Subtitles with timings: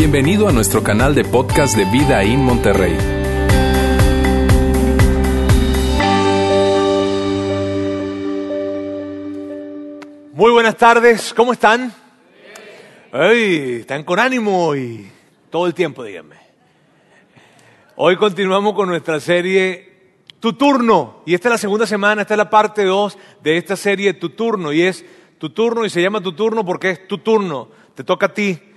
[0.00, 2.96] Bienvenido a nuestro canal de podcast de Vida en Monterrey.
[10.32, 11.92] Muy buenas tardes, ¿cómo están?
[13.12, 15.06] Están con ánimo y
[15.50, 16.36] todo el tiempo, díganme.
[17.96, 22.38] Hoy continuamos con nuestra serie Tu turno y esta es la segunda semana, esta es
[22.38, 25.04] la parte 2 de esta serie Tu turno y es
[25.36, 28.69] Tu turno y se llama Tu turno porque es tu turno, te toca a ti,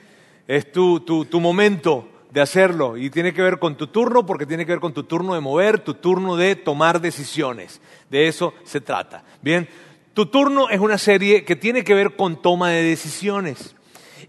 [0.47, 4.47] es tu, tu, tu momento de hacerlo y tiene que ver con tu turno porque
[4.47, 7.79] tiene que ver con tu turno de mover, tu turno de tomar decisiones.
[8.09, 9.23] De eso se trata.
[9.41, 9.69] Bien,
[10.13, 13.75] tu turno es una serie que tiene que ver con toma de decisiones.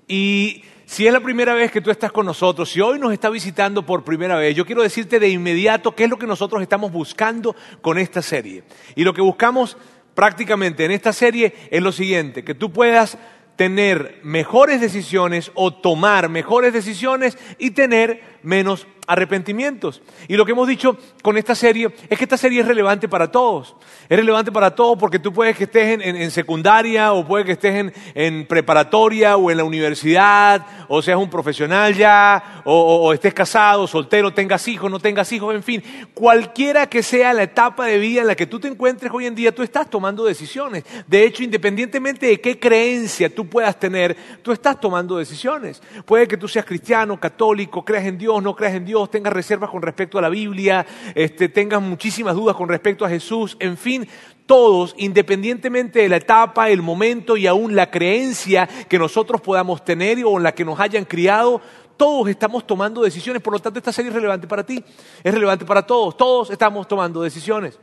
[0.07, 3.31] Y si es la primera vez que tú estás con nosotros, si hoy nos está
[3.31, 6.93] visitando por primera vez, yo quiero decirte de inmediato qué es lo que nosotros estamos
[6.93, 8.65] buscando con esta serie.
[8.95, 9.79] Y lo que buscamos
[10.15, 13.19] prácticamente en esta serie es lo siguiente, que tú puedas
[13.57, 20.03] tener mejores decisiones o tomar mejores decisiones y tener menos arrepentimientos.
[20.29, 23.31] Y lo que hemos dicho con esta serie es que esta serie es relevante para
[23.31, 23.77] todos.
[24.09, 27.93] Es relevante para todos porque tú puedes que estés en, secundaria o puede que estés
[28.15, 34.33] en, preparatoria o en la universidad o seas un profesional ya o, estés casado, soltero,
[34.33, 35.83] tengas hijos, no tengas hijos, en fin.
[36.15, 39.35] Cualquiera que sea la etapa de vida en la que tú te encuentres hoy en
[39.35, 40.85] día, tú estás tomando decisiones.
[41.07, 45.83] De hecho, independientemente de qué creencia tú puedas tener, tú estás tomando decisiones.
[46.07, 49.71] Puede que tú seas cristiano, católico, creas en Dios, no creas en Dios tengas reservas
[49.71, 54.09] con respecto a la Biblia, este, tengas muchísimas dudas con respecto a Jesús, en fin,
[54.47, 60.23] todos, independientemente de la etapa, el momento y aún la creencia que nosotros podamos tener
[60.25, 61.61] o en la que nos hayan criado,
[61.97, 64.83] todos estamos tomando decisiones, por lo tanto esta serie es relevante para ti,
[65.23, 67.79] es relevante para todos, todos estamos tomando decisiones.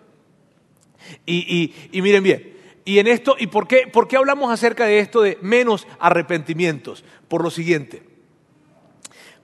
[1.25, 2.51] Y, y miren bien,
[2.85, 7.03] y en esto, ¿y por qué, por qué hablamos acerca de esto de menos arrepentimientos?
[7.27, 8.03] Por lo siguiente,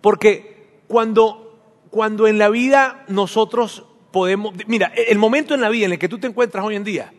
[0.02, 0.57] porque
[0.88, 1.48] cuando
[1.90, 6.10] cuando en la vida nosotros podemos, mira, el momento en la vida en el que
[6.10, 7.14] tú te encuentras hoy en día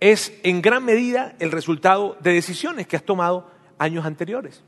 [0.00, 4.62] es en gran medida el resultado de decisiones que has tomado años anteriores.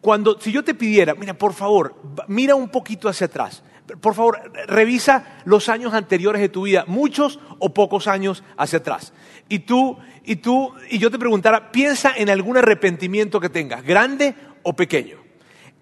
[0.00, 1.94] Cuando, si yo te pidiera, mira, por favor,
[2.28, 3.62] mira un poquito hacia atrás,
[4.00, 9.12] por favor, revisa los años anteriores de tu vida, muchos o pocos años hacia atrás.
[9.48, 14.34] Y tú, y tú, y yo te preguntara, piensa en algún arrepentimiento que tengas, grande
[14.62, 15.23] o pequeño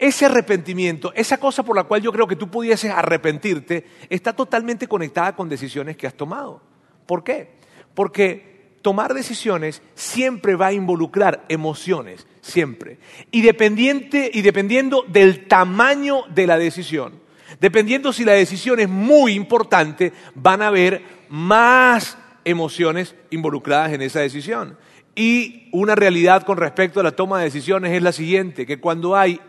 [0.02, 4.88] ese arrepentimiento, esa cosa por la cual yo creo que tú pudieses arrepentirte, está totalmente
[4.88, 6.60] conectada con decisiones que has tomado.
[7.06, 7.50] ¿Por qué?
[7.94, 12.98] Porque tomar decisiones siempre va a involucrar emociones, siempre.
[13.30, 17.20] Y, y dependiendo del tamaño de la decisión,
[17.60, 24.18] dependiendo si la decisión es muy importante, van a haber más emociones involucradas en esa
[24.18, 24.76] decisión.
[25.14, 29.14] Y una realidad con respecto a la toma de decisiones es la siguiente, que cuando
[29.14, 29.40] hay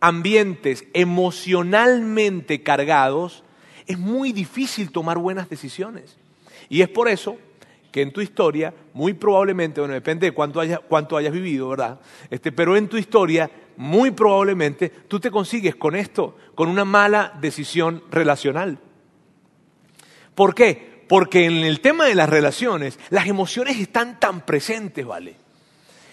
[0.00, 3.44] ambientes emocionalmente cargados,
[3.86, 6.16] es muy difícil tomar buenas decisiones.
[6.68, 7.38] Y es por eso
[7.90, 12.00] que en tu historia, muy probablemente, bueno, depende de cuánto, hayas vivido, ¿verdad?
[12.30, 17.32] Este, pero en tu historia, muy probablemente, tú te consigues con esto, con una mala
[17.40, 18.78] decisión relacional.
[20.34, 21.04] ¿Por qué?
[21.08, 25.47] Porque en el tema de las relaciones, las emociones están tan presentes, ¿vale?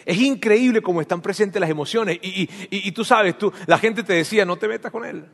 [0.05, 2.19] Es increíble cómo están presentes las emociones.
[2.21, 5.25] Y, tú sabes, tú, la gente te decía, no te metas con él.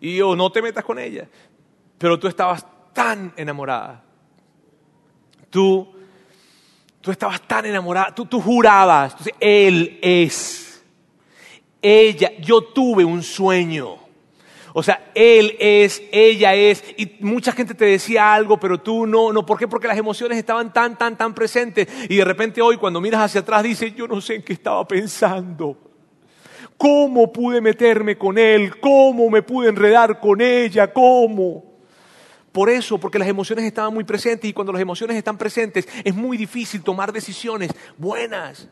[0.00, 1.26] Y yo, no te metas con ella.
[1.96, 4.04] Pero tú estabas tan enamorada.
[5.50, 5.88] Tú,
[7.00, 8.14] tú estabas tan enamorada.
[8.14, 9.16] Tú, tú jurabas.
[9.40, 10.84] él es.
[11.80, 14.07] Ella, yo tuve un sueño.
[14.74, 19.32] O sea, él es, ella es, y mucha gente te decía algo, pero tú no,
[19.32, 19.66] no, ¿por qué?
[19.66, 21.88] Porque las emociones estaban tan, tan, tan presentes.
[22.08, 24.86] Y de repente hoy cuando miras hacia atrás dices, yo no sé en qué estaba
[24.86, 25.76] pensando.
[26.76, 28.78] ¿Cómo pude meterme con él?
[28.78, 30.92] ¿Cómo me pude enredar con ella?
[30.92, 31.64] ¿Cómo?
[32.52, 36.14] Por eso, porque las emociones estaban muy presentes y cuando las emociones están presentes es
[36.14, 38.68] muy difícil tomar decisiones buenas.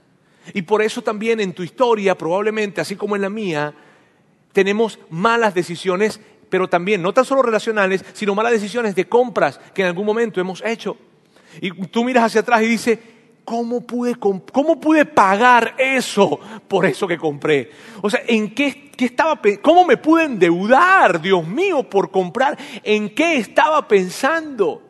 [0.54, 3.74] Y por eso también en tu historia, probablemente, así como en la mía,
[4.56, 6.18] tenemos malas decisiones,
[6.48, 10.40] pero también no tan solo relacionales, sino malas decisiones de compras que en algún momento
[10.40, 10.96] hemos hecho.
[11.60, 12.98] Y tú miras hacia atrás y dices,
[13.44, 17.70] ¿cómo pude, cómo pude pagar eso por eso que compré?
[18.00, 22.56] O sea, ¿en qué, qué estaba, cómo me pude endeudar, Dios mío, por comprar?
[22.82, 24.85] ¿En qué estaba pensando?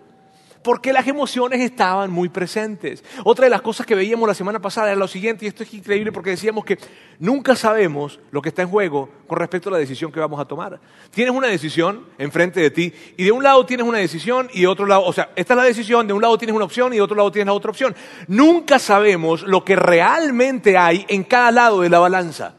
[0.67, 3.05] Porque las emociones estaban muy presentes.
[3.23, 5.73] Otra de las cosas que veíamos la semana pasada era lo siguiente, y esto es
[5.73, 6.77] increíble porque decíamos que
[7.21, 10.45] nunca sabemos lo que está en juego con respecto a la decisión que vamos a
[10.45, 10.81] tomar.
[11.13, 14.67] Tienes una decisión enfrente de ti, y de un lado tienes una decisión y de
[14.67, 16.97] otro lado, o sea, esta es la decisión, de un lado tienes una opción y
[16.97, 17.95] de otro lado tienes la otra opción.
[18.27, 22.57] Nunca sabemos lo que realmente hay en cada lado de la balanza.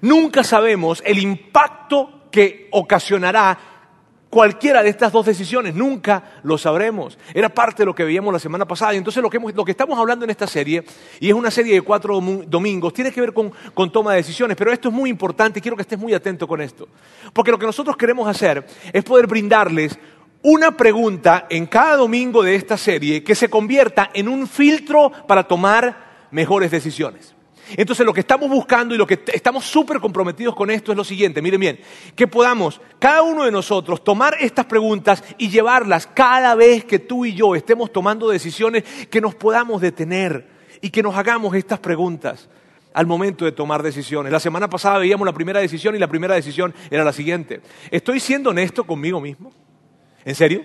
[0.00, 3.71] Nunca sabemos el impacto que ocasionará
[4.32, 7.18] cualquiera de estas dos decisiones, nunca lo sabremos.
[7.34, 8.94] Era parte de lo que veíamos la semana pasada.
[8.94, 10.84] Y entonces lo que, lo que estamos hablando en esta serie,
[11.20, 14.56] y es una serie de cuatro domingos, tiene que ver con, con toma de decisiones,
[14.56, 16.88] pero esto es muy importante y quiero que estés muy atento con esto.
[17.34, 19.98] Porque lo que nosotros queremos hacer es poder brindarles
[20.40, 25.46] una pregunta en cada domingo de esta serie que se convierta en un filtro para
[25.46, 27.34] tomar mejores decisiones.
[27.76, 31.04] Entonces lo que estamos buscando y lo que estamos súper comprometidos con esto es lo
[31.04, 31.80] siguiente, miren bien,
[32.14, 37.24] que podamos cada uno de nosotros tomar estas preguntas y llevarlas cada vez que tú
[37.24, 40.48] y yo estemos tomando decisiones, que nos podamos detener
[40.80, 42.48] y que nos hagamos estas preguntas
[42.94, 44.32] al momento de tomar decisiones.
[44.32, 47.60] La semana pasada veíamos la primera decisión y la primera decisión era la siguiente.
[47.90, 49.52] ¿Estoy siendo honesto conmigo mismo?
[50.24, 50.62] ¿En serio?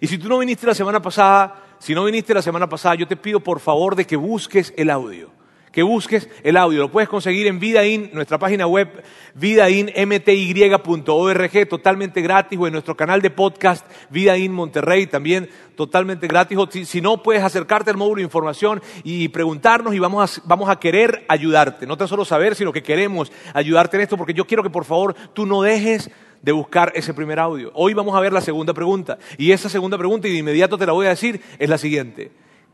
[0.00, 3.06] Y si tú no viniste la semana pasada, si no viniste la semana pasada, yo
[3.06, 5.30] te pido por favor de que busques el audio.
[5.72, 6.80] Que busques el audio.
[6.80, 9.02] Lo puedes conseguir en Vidain, nuestra página web,
[9.34, 16.58] vidainmty.org, totalmente gratis, o en nuestro canal de podcast, Vidain Monterrey, también totalmente gratis.
[16.88, 20.80] si, no, puedes acercarte al módulo de información y preguntarnos y vamos a, vamos a
[20.80, 21.86] querer ayudarte.
[21.86, 24.84] No tan solo saber, sino que queremos ayudarte en esto, porque yo quiero que por
[24.84, 26.10] favor tú no dejes
[26.42, 27.70] de buscar ese primer audio.
[27.74, 29.18] Hoy vamos a ver la segunda pregunta.
[29.36, 32.32] Y esa segunda pregunta, y de inmediato te la voy a decir, es la siguiente.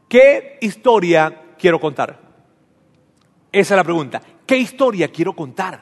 [0.09, 2.24] ¿Qué historia quiero contar?
[3.55, 4.21] Esa es la pregunta.
[4.45, 5.81] ¿Qué historia quiero contar?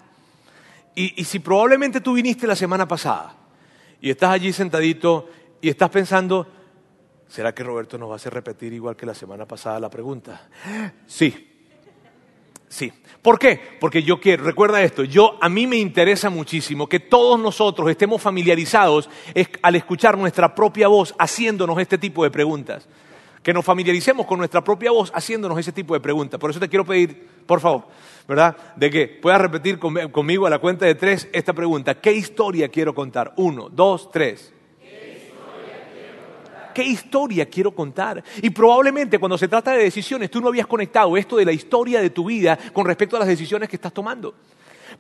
[0.95, 3.35] Y, y si probablemente tú viniste la semana pasada
[3.99, 5.31] y estás allí sentadito
[5.63, 6.47] y estás pensando,
[7.29, 10.51] ¿será que Roberto nos va a hacer repetir igual que la semana pasada la pregunta?
[11.07, 11.65] Sí,
[12.69, 12.93] sí.
[13.23, 13.59] ¿Por qué?
[13.81, 18.21] Porque yo quiero, recuerda esto, yo a mí me interesa muchísimo que todos nosotros estemos
[18.21, 19.09] familiarizados
[19.63, 22.87] al escuchar nuestra propia voz haciéndonos este tipo de preguntas.
[23.43, 26.39] Que nos familiaricemos con nuestra propia voz haciéndonos ese tipo de preguntas.
[26.39, 27.87] Por eso te quiero pedir, por favor,
[28.29, 28.56] ¿verdad?
[28.77, 32.00] De que puedas repetir conmigo a la cuenta de tres esta pregunta.
[32.00, 33.33] ¿Qué historia quiero contar?
[33.37, 34.53] Uno, dos, tres.
[36.73, 38.23] ¿Qué historia quiero contar?
[38.41, 42.00] Y probablemente cuando se trata de decisiones, tú no habías conectado esto de la historia
[42.00, 44.35] de tu vida con respecto a las decisiones que estás tomando.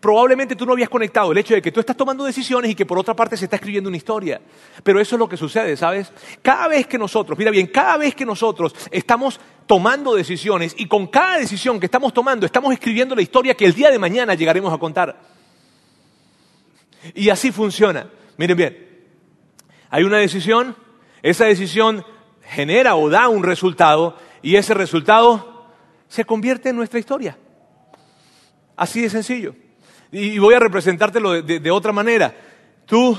[0.02, 2.84] Probablemente tú no habías conectado el hecho de que tú estás tomando decisiones y que
[2.84, 4.40] por otra parte se está escribiendo una historia.
[4.82, 6.10] Pero eso es lo que sucede, ¿sabes?
[6.42, 11.06] Cada vez que nosotros, mira bien, cada vez que nosotros estamos tomando decisiones y con
[11.06, 14.74] cada decisión que estamos tomando estamos escribiendo la historia que el día de mañana llegaremos
[14.74, 15.20] a contar.
[17.14, 18.10] Y así funciona.
[18.38, 19.04] Miren bien,
[19.88, 20.74] hay una decisión,
[21.22, 22.04] esa decisión
[22.42, 25.68] genera o da un resultado y ese resultado
[26.08, 27.38] se convierte en nuestra historia.
[28.74, 29.54] Así de sencillo.
[30.12, 32.34] Y voy a representártelo de, otra manera.
[32.84, 33.16] Tú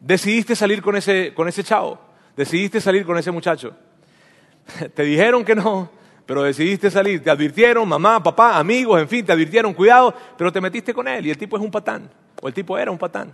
[0.00, 2.00] decidiste salir con ese, con ese chavo,
[2.36, 3.72] decidiste salir con ese muchacho.
[4.94, 5.88] Te dijeron que no,
[6.26, 7.22] pero decidiste salir.
[7.22, 11.26] Te advirtieron, mamá, papá, amigos, en fin, te advirtieron, cuidado, pero te metiste con él
[11.26, 12.10] y el tipo es un patán,
[12.42, 13.32] o el tipo era un patán.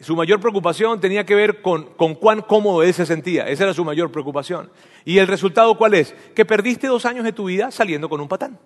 [0.00, 3.46] Su mayor preocupación tenía que ver con, cuán cómodo él se sentía.
[3.46, 4.70] Esa era su mayor preocupación.
[5.04, 6.14] ¿Y el resultado cuál es?
[6.34, 8.58] Que perdiste dos años de tu vida saliendo con un patán.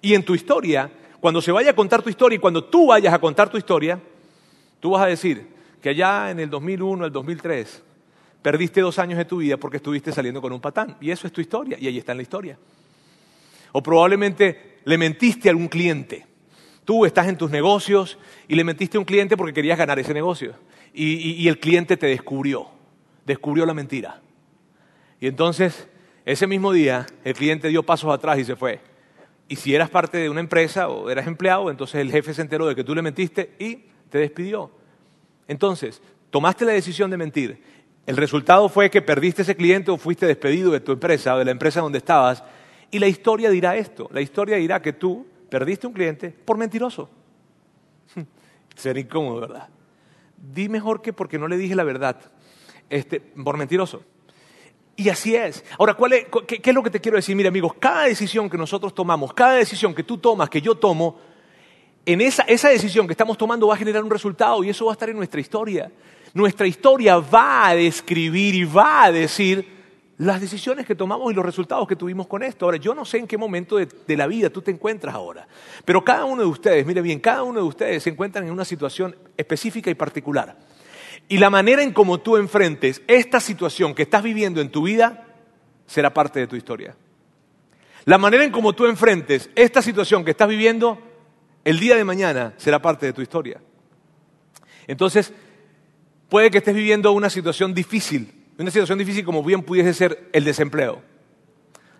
[0.00, 0.90] Y en tu historia,
[1.20, 4.00] cuando se vaya a contar tu historia y cuando tú vayas a contar tu historia,
[4.80, 5.46] tú vas a decir
[5.80, 7.82] que allá en el 2001, el 2003,
[8.42, 10.96] perdiste dos años de tu vida porque estuviste saliendo con un patán.
[11.00, 11.76] Y eso es tu historia.
[11.80, 12.58] Y ahí está en la historia.
[13.72, 16.26] O probablemente le mentiste a algún cliente
[16.86, 20.14] Tú estás en tus negocios y le metiste a un cliente porque querías ganar ese
[20.14, 20.54] negocio.
[20.94, 22.68] Y, el cliente te descubrió,
[23.26, 24.22] descubrió la mentira.
[25.20, 25.88] Y entonces,
[26.24, 28.78] ese mismo día, el cliente dio pasos atrás y se fue.
[29.48, 32.66] Y si eras parte de una empresa o eras empleado, entonces el jefe se enteró
[32.66, 34.70] de que tú le mentiste y te despidió.
[35.46, 37.62] Entonces, tomaste la decisión de mentir.
[38.06, 41.44] El resultado fue que perdiste ese cliente o fuiste despedido de tu empresa o de
[41.44, 42.42] la empresa donde estabas.
[42.90, 44.08] Y la historia dirá esto.
[44.12, 47.08] La historia dirá que tú perdiste un cliente por mentiroso.
[48.76, 49.68] Sería incómodo, ¿verdad?
[50.36, 52.16] Di mejor que porque no le dije la verdad,
[52.90, 54.02] este, por mentiroso.
[54.96, 55.64] Y así es.
[55.78, 57.36] Ahora, ¿cuál es, qué, es lo que te quiero decir?
[57.36, 61.20] Mira, amigos, cada decisión que nosotros tomamos, cada decisión que tú tomas, que yo tomo,
[62.06, 64.92] en esa, esa decisión que estamos tomando va a generar un resultado y eso va
[64.92, 65.92] a estar en nuestra historia.
[66.32, 69.76] Nuestra historia va a describir y va a decir
[70.18, 72.64] las decisiones que tomamos y los resultados que tuvimos con esto.
[72.64, 75.46] Ahora, yo no sé en qué momento de, la vida tú te encuentras ahora,
[75.84, 78.64] pero cada uno de ustedes, mire bien, cada uno de ustedes se encuentran en una
[78.64, 80.56] situación específica y particular.
[81.28, 85.26] Y la manera en cómo tú enfrentes esta situación que estás viviendo en tu vida
[85.86, 86.96] será parte de tu historia.
[88.04, 90.98] La manera en cómo tú enfrentes esta situación que estás viviendo
[91.64, 93.60] el día de mañana será parte de tu historia.
[94.86, 95.32] Entonces,
[96.28, 100.44] puede que estés viviendo una situación difícil una situación difícil como bien pudiese ser el
[100.44, 101.02] desempleo.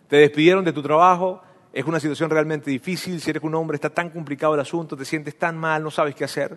[0.09, 1.42] Te despidieron de tu trabajo,
[1.73, 5.04] es una situación realmente difícil, si eres un hombre está tan complicado el asunto, te
[5.04, 6.56] sientes tan mal, no sabes qué hacer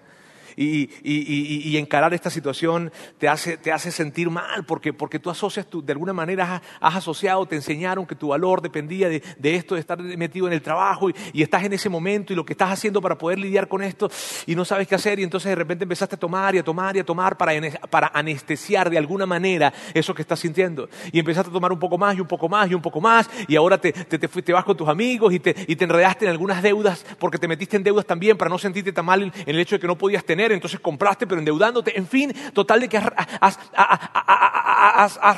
[0.56, 5.92] y, encarar esta situación te hace, te hace sentir mal porque, porque tú asocias, de
[5.94, 10.48] alguna manera has, asociado, te enseñaron que tu valor dependía de, esto, de estar metido
[10.48, 13.40] en el trabajo y, estás en ese momento y lo que estás haciendo para poder
[13.40, 14.10] lidiar con esto
[14.46, 16.96] y no sabes qué hacer y entonces de repente empezaste a tomar y a tomar
[16.96, 17.54] y a tomar para,
[17.90, 20.90] para anestesiar de alguna manera eso que estás sintiendo.
[21.12, 23.30] Y empezaste a tomar un poco más y un poco más y un poco más
[23.48, 26.32] y ahora te, te, te, vas con tus amigos y te, y te enredaste en
[26.32, 29.60] algunas deudas porque te metiste en deudas también para no sentirte tan mal en el
[29.60, 32.98] hecho de que no podías tener entonces compraste, pero endeudándote, en fin, total de que
[32.98, 33.60] has,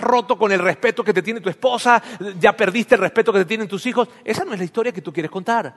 [0.02, 2.02] roto con el respeto que te tiene tu esposa,
[2.40, 4.08] ya perdiste el respeto que te tienen tus hijos.
[4.24, 5.76] Esa no es la historia que tú quieres contar.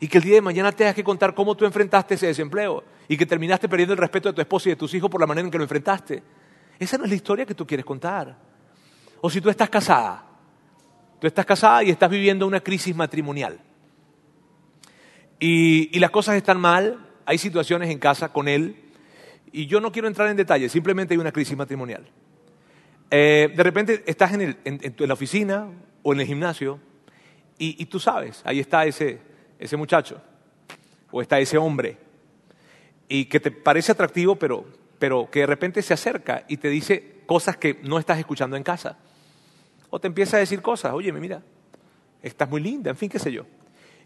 [0.00, 3.16] Y que el día de mañana tengas que contar cómo tú enfrentaste ese desempleo y
[3.16, 5.44] que terminaste perdiendo el respeto de tu esposa y de tus hijos por la manera
[5.44, 6.22] en que lo enfrentaste.
[6.78, 8.36] Esa no es la historia que tú quieres contar.
[9.20, 10.24] O si tú estás casada,
[11.18, 13.58] tú estás casada y estás viviendo una crisis matrimonial.
[15.40, 18.74] Y, y las cosas están mal, hay situaciones en casa con él,
[19.52, 22.08] y yo no quiero entrar en detalles, simplemente hay una crisis matrimonial.
[23.10, 24.56] Eh, de repente estás en,
[24.96, 25.68] la oficina
[26.02, 26.80] o en el gimnasio
[27.58, 29.20] y, tú sabes, ahí está ese,
[29.76, 30.22] muchacho
[31.10, 31.98] o está ese hombre
[33.08, 34.64] y que te parece atractivo, pero,
[34.98, 38.62] pero que de repente se acerca y te dice cosas que no estás escuchando en
[38.62, 38.96] casa.
[39.90, 41.42] O te empieza a decir cosas, oye, mira,
[42.22, 43.44] estás muy linda, en fin, qué sé yo.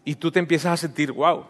[0.03, 1.45] Y tú te empiezas a sentir, wow,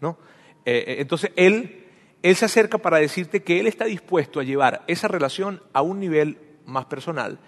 [0.00, 0.16] ¿no?
[0.64, 1.86] Eh, eh, entonces él,
[2.22, 6.00] él se acerca para decirte que él está dispuesto a llevar esa relación a un
[6.00, 7.38] nivel más personal,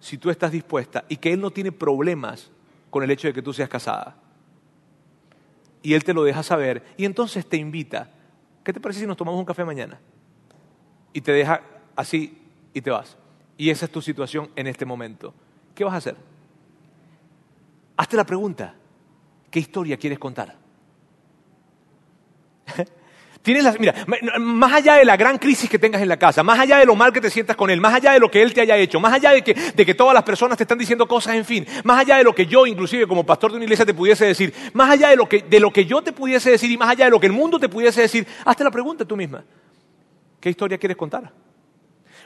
[0.00, 2.50] si tú estás dispuesta, y que él no tiene problemas
[2.90, 4.16] con el hecho de que tú seas casada.
[5.82, 8.10] Y él te lo deja saber, y entonces te invita,
[8.64, 10.00] ¿qué te parece si nos tomamos un café mañana?
[11.12, 11.62] Y te deja
[11.94, 12.38] así
[12.74, 13.16] y te vas.
[13.56, 15.32] Y esa es tu situación en este momento.
[15.74, 16.16] ¿Qué vas a hacer?
[17.96, 18.74] Hazte la pregunta,
[19.50, 20.65] ¿qué historia quieres contar?
[23.46, 23.94] Tienes mira,
[24.40, 26.96] más allá de la gran crisis que tengas en la casa, más allá de lo
[26.96, 28.98] mal que te sientas con él, más allá de lo que él te haya hecho,
[28.98, 31.64] más allá de que, de que todas las personas te están diciendo cosas, en fin,
[31.84, 34.52] más allá de lo que yo, inclusive como pastor de una iglesia, te pudiese decir,
[34.72, 37.04] más allá de lo que, de lo que yo te pudiese decir y más allá
[37.04, 39.44] de lo que el mundo te pudiese decir, hazte la pregunta tú misma.
[40.40, 41.30] ¿Qué historia quieres contar?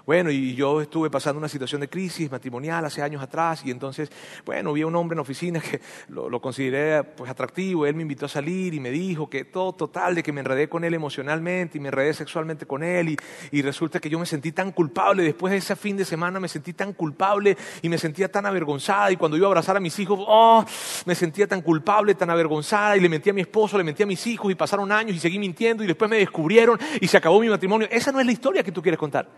[0.06, 4.10] Bueno, y yo estuve pasando una situación de crisis matrimonial hace años atrás y entonces,
[4.44, 8.02] bueno, vi a un hombre en la oficina que lo, consideré pues atractivo, él me
[8.02, 10.94] invitó a salir y me dijo que todo total de que me enredé con él
[10.94, 13.16] emocionalmente y me enredé sexualmente con él y,
[13.52, 16.48] y resulta que yo me sentí tan culpable, después de ese fin de semana me
[16.48, 19.98] sentí tan culpable y me sentía tan avergonzada y cuando iba a abrazar a mis
[19.98, 20.64] hijos, oh,
[21.04, 24.06] me sentía tan culpable, tan avergonzada y le mentí a mi esposo, le mentí a
[24.06, 27.40] mis hijos y pasaron años y seguí mintiendo y después me descubrieron y se acabó
[27.40, 27.88] mi matrimonio.
[27.90, 29.28] Esa no es la historia que tú quieres contar.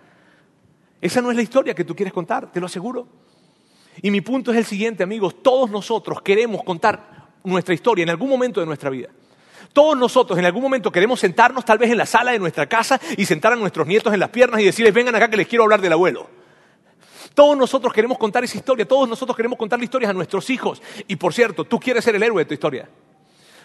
[1.02, 3.08] Esa no es la historia que tú quieres contar, te lo aseguro.
[4.00, 8.30] Y mi punto es el siguiente, amigos, todos nosotros queremos contar nuestra historia en algún
[8.30, 9.08] momento de nuestra vida.
[9.72, 13.00] Todos nosotros en algún momento queremos sentarnos tal vez en la sala de nuestra casa
[13.16, 15.64] y sentar a nuestros nietos en las piernas y decirles, vengan acá que les quiero
[15.64, 16.28] hablar del abuelo.
[17.34, 20.80] Todos nosotros queremos contar esa historia, todos nosotros queremos contar historias a nuestros hijos.
[21.08, 22.88] Y por cierto, tú quieres ser el héroe de tu historia.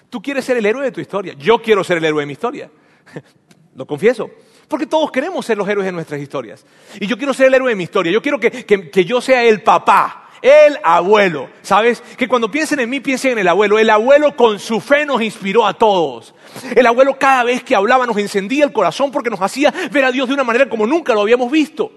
[0.09, 1.33] Tú quieres ser el héroe de tu historia.
[1.37, 2.71] Yo quiero ser el héroe de mi historia.
[3.75, 4.31] Lo confieso.
[4.67, 6.65] Porque todos queremos ser los héroes de nuestras historias.
[6.99, 8.11] Y yo quiero ser el héroe de mi historia.
[8.11, 11.49] Yo quiero que, yo sea el papá, el abuelo.
[11.61, 12.01] ¿Sabes?
[12.17, 13.79] Que cuando piensen en mí, piensen en el abuelo.
[13.79, 16.35] El abuelo con su fe nos inspiró a todos.
[16.75, 20.11] El abuelo cada vez que hablaba nos encendía el corazón porque nos hacía ver a
[20.11, 21.91] Dios de una manera como nunca lo habíamos visto.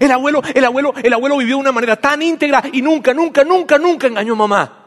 [0.00, 3.44] El abuelo, el abuelo, el abuelo vivió de una manera tan íntegra y nunca, nunca,
[3.44, 4.86] nunca, nunca engañó a mamá.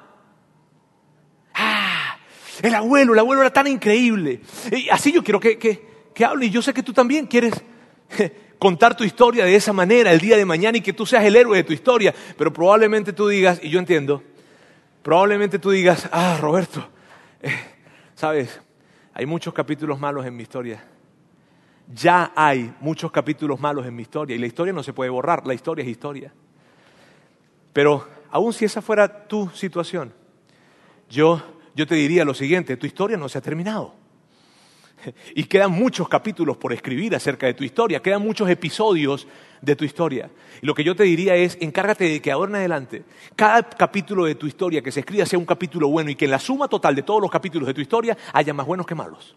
[1.54, 2.18] Ah,
[2.64, 4.42] el abuelo, el abuelo era tan increíble.
[4.90, 6.48] Así yo quiero que, que que hable.
[6.48, 7.54] Y yo sé que tú también quieres
[8.58, 11.36] contar tu historia de esa manera el día de mañana y que tú seas el
[11.36, 12.14] héroe de tu historia.
[12.36, 14.24] Pero probablemente tú digas, y yo entiendo,
[15.04, 16.90] probablemente tú digas, ah, Roberto,
[17.40, 17.54] eh,
[18.16, 18.60] sabes,
[19.14, 20.84] hay muchos capítulos malos en mi historia.
[21.94, 25.46] Ya hay muchos capítulos malos en mi historia y la historia no se puede borrar,
[25.46, 26.34] la historia es historia.
[27.74, 30.12] Pero aun si esa fuera tu situación,
[31.10, 31.44] yo,
[31.76, 34.07] yo te diría lo siguiente, tu historia no se ha terminado.
[35.36, 39.28] Y quedan muchos capítulos por escribir acerca de tu historia, quedan muchos episodios
[39.62, 40.30] de tu historia.
[40.62, 43.04] Y lo que yo te diría es, encárgate de que ahora en adelante,
[43.36, 46.32] cada capítulo de tu historia que se escriba sea un capítulo bueno y que en
[46.32, 49.36] la suma total de todos los capítulos de tu historia haya más buenos que malos.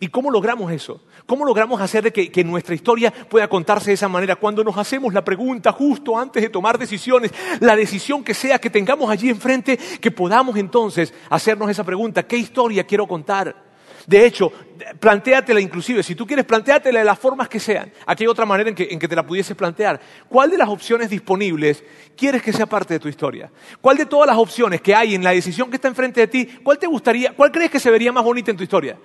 [0.00, 1.00] ¿Y cómo logramos eso?
[1.26, 4.36] ¿Cómo logramos hacer que, que, nuestra historia pueda contarse de esa manera?
[4.36, 8.70] Cuando nos hacemos la pregunta justo antes de tomar decisiones, la decisión que sea que
[8.70, 13.67] tengamos allí enfrente, que podamos entonces hacernos esa pregunta, ¿qué historia quiero contar?
[14.08, 14.50] De hecho,
[14.98, 17.92] plantéatela inclusive, si tú quieres, plantéatela de las formas que sean.
[18.06, 20.00] Aquí hay otra manera en que, en que te la pudieses plantear.
[20.30, 21.84] ¿Cuál de las opciones disponibles
[22.16, 23.52] quieres que sea parte de tu historia?
[23.82, 26.46] ¿Cuál de todas las opciones que hay en la decisión que está enfrente de ti,
[26.62, 28.98] cuál te gustaría, cuál crees que se vería más bonita en tu historia?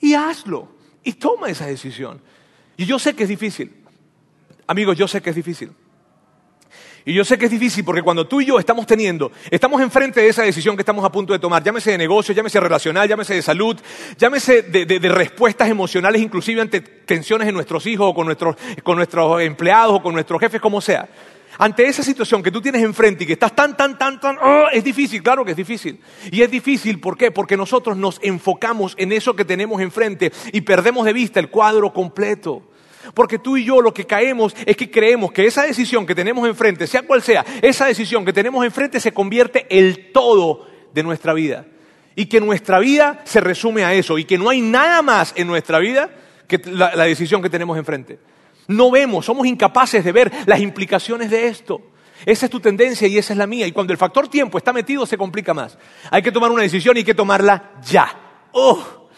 [0.00, 0.70] Y hazlo,
[1.02, 2.22] y toma esa decisión.
[2.78, 3.74] Y yo sé que es difícil.
[4.66, 5.70] Amigos, yo sé que es difícil.
[7.06, 10.22] Y yo sé que es difícil porque cuando tú y yo estamos teniendo, estamos enfrente
[10.22, 13.34] de esa decisión que estamos a punto de tomar, llámese de negocio, llámese relacional, llámese
[13.34, 13.78] de salud,
[14.16, 19.42] llámese de, respuestas emocionales, inclusive ante tensiones en nuestros hijos o con nuestros, con nuestros
[19.42, 21.06] empleados o con nuestros jefes, como sea.
[21.58, 24.68] Ante esa situación que tú tienes enfrente y que estás tan, tan, tan, tan, oh,
[24.72, 26.00] es difícil, claro que es difícil.
[26.32, 27.30] Y es difícil, ¿por qué?
[27.30, 31.92] Porque nosotros nos enfocamos en eso que tenemos enfrente y perdemos de vista el cuadro
[31.92, 32.62] completo.
[33.12, 36.48] Porque tú y yo lo que caemos es que creemos que esa decisión que tenemos
[36.48, 41.34] enfrente, sea cual sea, esa decisión que tenemos enfrente se convierte el todo de nuestra
[41.34, 41.66] vida.
[42.16, 44.18] Y que nuestra vida se resume a eso.
[44.18, 46.10] Y que no hay nada más en nuestra vida
[46.46, 48.18] que la, la decisión que tenemos enfrente.
[48.68, 51.82] No vemos, somos incapaces de ver las implicaciones de esto.
[52.24, 53.66] Esa es tu tendencia y esa es la mía.
[53.66, 55.76] Y cuando el factor tiempo está metido, se complica más.
[56.10, 58.08] Hay que tomar una decisión y hay que tomarla ya.
[58.52, 59.08] ¡Oh!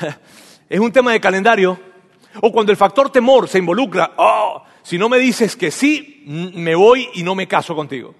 [0.66, 1.78] Es un tema de calendario
[2.40, 6.74] o cuando el factor temor se involucra, oh, si no me dices que sí, me
[6.74, 8.14] voy y no me caso contigo.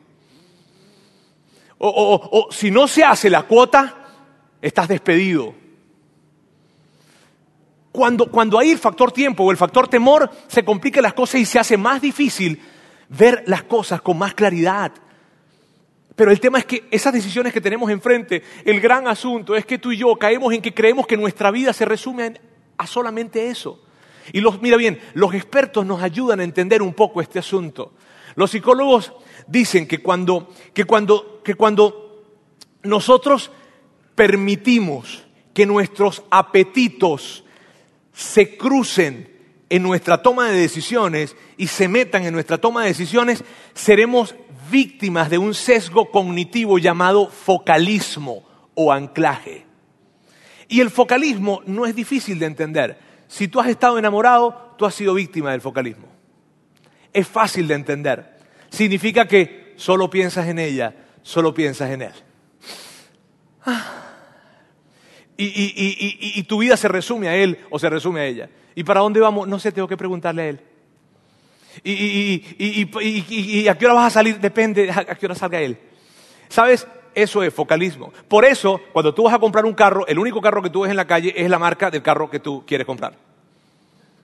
[1.79, 4.07] O, si no se hace la cuota,
[4.63, 5.55] estás despedido.
[7.93, 11.45] Cuando, cuando hay el factor tiempo o el factor temor, se complican las cosas y
[11.45, 12.61] se hace más difícil
[13.09, 14.93] ver las cosas con más claridad.
[16.17, 19.79] Pero el tema es que esas decisiones que tenemos enfrente, el gran asunto es que
[19.79, 22.41] tú y yo caemos en que creemos que nuestra vida se resume
[22.79, 23.84] a solamente eso.
[24.33, 27.93] Y los, mira bien, los expertos nos ayudan a entender un poco este asunto.
[28.37, 29.13] Los psicólogos
[29.47, 32.25] dicen que cuando, que cuando, que cuando
[32.83, 33.51] nosotros
[34.15, 37.45] permitimos que nuestros apetitos
[38.13, 39.33] se crucen
[39.69, 44.35] en nuestra toma de decisiones y se metan en nuestra toma de decisiones, seremos
[44.71, 49.67] víctimas de un sesgo cognitivo llamado focalismo o anclaje.
[50.69, 52.99] Y el focalismo no es difícil de entender.
[53.29, 56.09] Si tú has estado enamorado, tú has sido víctima del focalismo.
[57.13, 58.37] Es fácil de entender.
[58.71, 62.13] Significa que solo piensas en ella, solo piensas en él.
[63.65, 64.01] Ah.
[65.37, 68.49] Y, tu vida se resume a él o se resume a ella.
[68.75, 69.49] ¿Y para dónde vamos?
[69.49, 70.61] No sé, tengo que preguntarle a él.
[71.83, 74.39] Y, a qué hora vas a salir?
[74.39, 75.79] Depende a qué hora salga él.
[76.49, 76.87] ¿Sabes?
[77.15, 78.13] Eso es focalismo.
[78.29, 80.91] Por eso, cuando tú vas a comprar un carro, el único carro que tú ves
[80.91, 83.15] en la calle es la marca del carro que tú quieres comprar.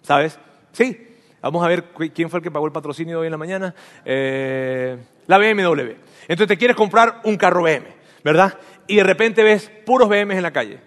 [0.02, 0.38] ¿Sabes?
[0.72, 1.06] Sí.
[1.42, 3.74] Vamos a ver quién fue el que pagó el patrocinio hoy en la mañana.
[4.04, 5.92] Eh, la BMW.
[6.22, 7.86] Entonces te quieres comprar un carro BM,
[8.22, 8.58] ¿verdad?
[8.86, 10.80] Y de repente ves puros BMs en la calle.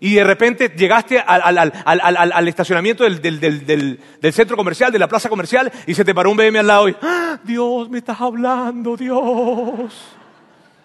[0.00, 4.00] Y de repente llegaste al, estacionamiento del,
[4.32, 6.96] centro comercial, de la plaza comercial, y se te paró un BM al lado y,
[7.00, 10.18] ¡Ah, Dios, me estás hablando, Dios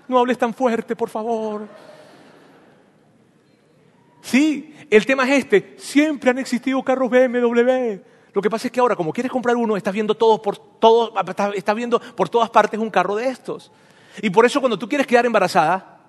[0.09, 1.67] no hables tan fuerte, por favor.
[4.21, 7.99] Sí, el tema es este, siempre han existido carros BMW.
[8.33, 10.59] Lo que pasa es que ahora, como quieres comprar uno, estás viendo todos por
[11.55, 13.71] estás viendo por todas partes un carro de estos.
[14.21, 15.99] Y por eso cuando tú quieres quedar embarazada,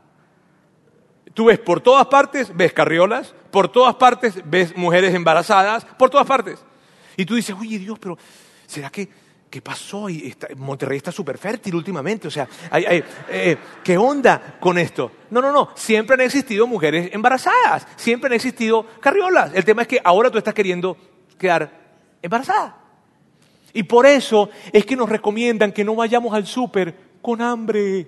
[1.34, 6.26] tú ves por todas partes, ves carriolas, por todas partes ves mujeres embarazadas, por todas
[6.26, 6.62] partes.
[7.16, 8.18] Y tú dices, oye Dios, pero
[8.66, 9.08] ¿será que
[9.50, 10.06] ¿qué pasó?
[10.56, 15.10] Monterrey está súper fértil últimamente, o sea, eh, ¿qué onda con esto?
[15.30, 19.50] No, no, no, siempre han existido mujeres embarazadas, siempre han existido carriolas.
[19.52, 20.96] El tema es que ahora tú estás queriendo
[21.36, 21.70] quedar
[22.22, 22.76] embarazada.
[23.72, 28.06] Y por eso es que nos recomiendan que no vayamos al súper con hambre.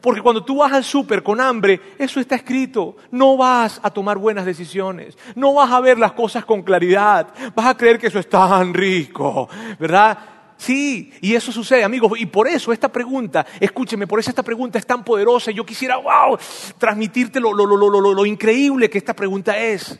[0.00, 2.96] Porque cuando tú vas al súper con hambre, eso está escrito.
[3.10, 5.18] No vas a tomar buenas decisiones.
[5.34, 7.28] No vas a ver las cosas con claridad.
[7.54, 10.18] Vas a creer que eso es tan rico, ¿verdad?
[10.56, 12.12] Sí, y eso sucede, amigos.
[12.18, 15.50] Y por eso esta pregunta, escúcheme, por eso esta pregunta es tan poderosa.
[15.50, 16.38] Yo quisiera, wow,
[16.78, 19.98] transmitirte lo, lo, lo, lo increíble que esta pregunta es.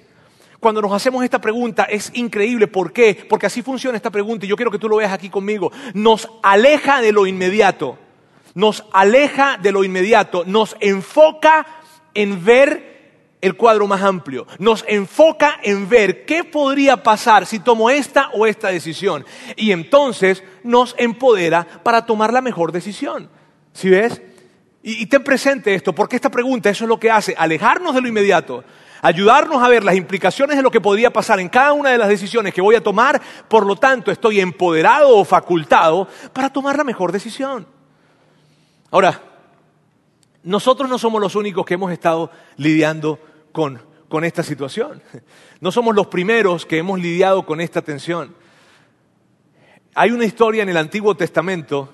[0.61, 2.67] Cuando nos hacemos esta pregunta es increíble.
[2.67, 3.27] ¿Por qué?
[3.29, 5.71] Porque así funciona esta pregunta y yo quiero que tú lo veas aquí conmigo.
[5.95, 7.99] Nos aleja de lo inmediato
[8.59, 11.65] nos aleja de lo inmediato, nos enfoca
[12.13, 17.89] en ver el cuadro más amplio, nos enfoca en ver qué podría pasar si tomo
[17.89, 23.31] esta o esta decisión y entonces nos empodera para tomar la mejor decisión.
[23.73, 24.21] ¿Sí ves?
[24.83, 28.09] Y, ten presente esto, porque esta pregunta eso es lo que hace, alejarnos de lo
[28.09, 28.65] inmediato,
[29.03, 32.09] ayudarnos a ver las implicaciones de lo que podría pasar en cada una de las
[32.09, 36.83] decisiones que voy a tomar, por lo tanto estoy empoderado o facultado para tomar la
[36.83, 37.78] mejor decisión.
[38.91, 39.23] Ahora,
[40.43, 43.19] nosotros no somos los únicos que hemos estado lidiando
[43.53, 45.03] con, con esta situación.
[45.61, 48.35] No somos los primeros que hemos lidiado con esta tensión.
[49.95, 51.93] Hay una historia en el Antiguo Testamento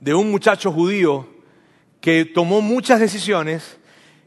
[0.00, 1.28] de un muchacho judío
[2.00, 3.78] que tomó muchas decisiones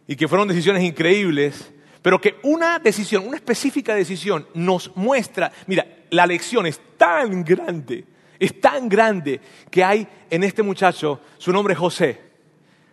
[0.08, 5.86] y que fueron decisiones increíbles, pero que una decisión, una específica decisión nos muestra, mira,
[6.10, 8.06] la lección es tan grande,
[8.46, 12.20] es tan grande que hay en este muchacho, su nombre es José,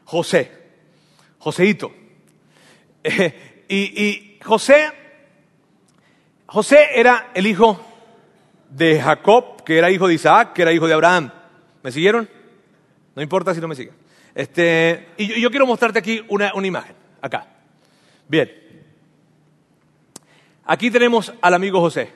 [0.04, 0.52] José,
[1.38, 1.90] Joséito.
[3.68, 4.90] y, y José,
[6.46, 7.82] José era el hijo
[8.68, 11.32] de Jacob, que era hijo de Isaac, que era hijo de Abraham.
[11.82, 12.28] ¿Me siguieron?
[13.14, 13.94] No importa si no me siguen.
[14.34, 17.46] Este, y yo, quiero mostrarte aquí una, una imagen, acá.
[18.28, 18.52] Bien.
[20.66, 22.12] Aquí tenemos al amigo José.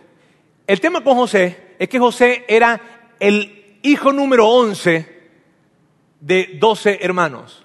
[0.66, 5.22] El tema con José es que José era el hijo número 11
[6.20, 7.64] de 12 hermanos.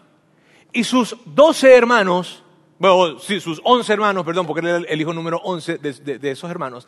[0.74, 2.44] Y sus 12 hermanos,
[2.80, 6.88] bueno, sus 11 hermanos, perdón, porque era el hijo número 11 de esos hermanos,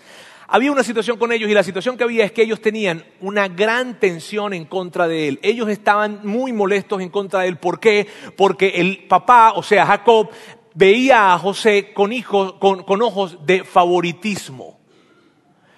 [0.52, 3.48] había una situación con ellos y la situación que había es que ellos tenían una
[3.48, 5.39] gran tensión en contra de él.
[5.43, 7.58] Ellos estaban muy molestos en contra de él.
[7.58, 8.08] ¿Por qué?
[8.36, 10.32] Porque el papá, o sea, Jacob,
[10.74, 12.12] veía a José con,
[12.58, 14.80] con, ojos de favoritismo.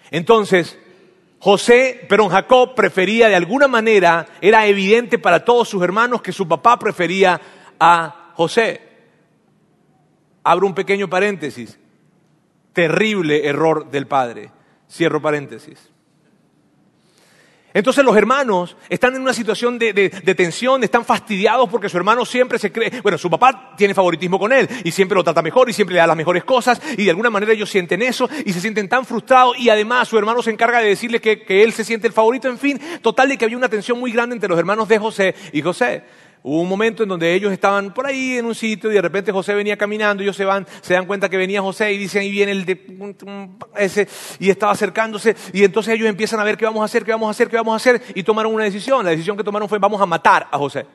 [0.10, 0.80] Entonces,
[1.42, 6.48] José, pero Jacob prefería de alguna manera, era evidente para todos sus hermanos que su
[6.48, 7.42] papá prefería
[7.80, 8.80] a José.
[10.44, 11.80] Abro un pequeño paréntesis.
[12.74, 14.52] Terrible error del padre.
[14.88, 15.90] Cierro paréntesis.
[17.74, 22.60] Entonces los hermanos están en una situación de, tensión, están fastidiados porque su hermano siempre
[22.60, 25.74] se cree, bueno, su papá tiene favoritismo con él y siempre lo trata mejor y
[25.74, 28.62] siempre le da las mejores cosas y de alguna manera ellos sienten eso y se
[28.62, 31.84] sienten tan frustrados y además su hermano se encarga de decirle que, que él se
[31.84, 34.60] siente el favorito, en fin, total de que había una tensión muy grande entre los
[34.60, 36.04] hermanos de José y José.
[36.44, 39.32] Hubo un momento en donde ellos estaban por ahí en un sitio y de repente
[39.32, 42.32] José venía caminando, ellos se van, se dan cuenta que venía José y dicen, ahí
[42.32, 42.82] viene el de
[43.78, 44.08] ese,
[44.40, 47.28] y estaba acercándose, y entonces ellos empiezan a ver qué vamos a hacer, qué vamos
[47.28, 49.06] a hacer, qué vamos a hacer, y tomaron una decisión.
[49.06, 50.88] La decisión que tomaron fue, vamos a matar a José.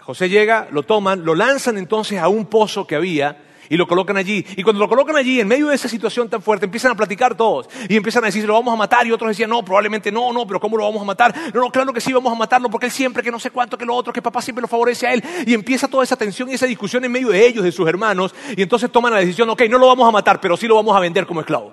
[0.00, 4.16] José llega, lo toman, lo lanzan entonces a un pozo que había, y lo colocan
[4.16, 4.44] allí.
[4.56, 7.36] Y cuando lo colocan allí, en medio de esa situación tan fuerte, empiezan a platicar
[7.36, 7.68] todos.
[7.88, 9.06] Y empiezan a decir, lo vamos a matar.
[9.06, 11.32] Y otros decían, no, probablemente no, no, pero ¿cómo lo vamos a matar?
[11.54, 13.78] No, no, claro que sí, vamos a matarlo porque él siempre, que no sé cuánto,
[13.78, 15.22] que lo otro, que papá siempre lo favorece a él.
[15.46, 18.34] Y empieza toda esa tensión y esa discusión en medio de ellos, de sus hermanos.
[18.56, 20.96] Y entonces toman la decisión, ok, no lo vamos a matar, pero sí lo vamos
[20.96, 21.72] a vender como esclavo.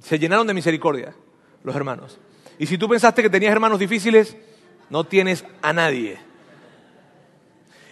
[0.00, 1.14] Se llenaron de misericordia
[1.64, 2.18] los hermanos.
[2.58, 4.36] Y si tú pensaste que tenías hermanos difíciles,
[4.90, 6.27] no tienes a nadie.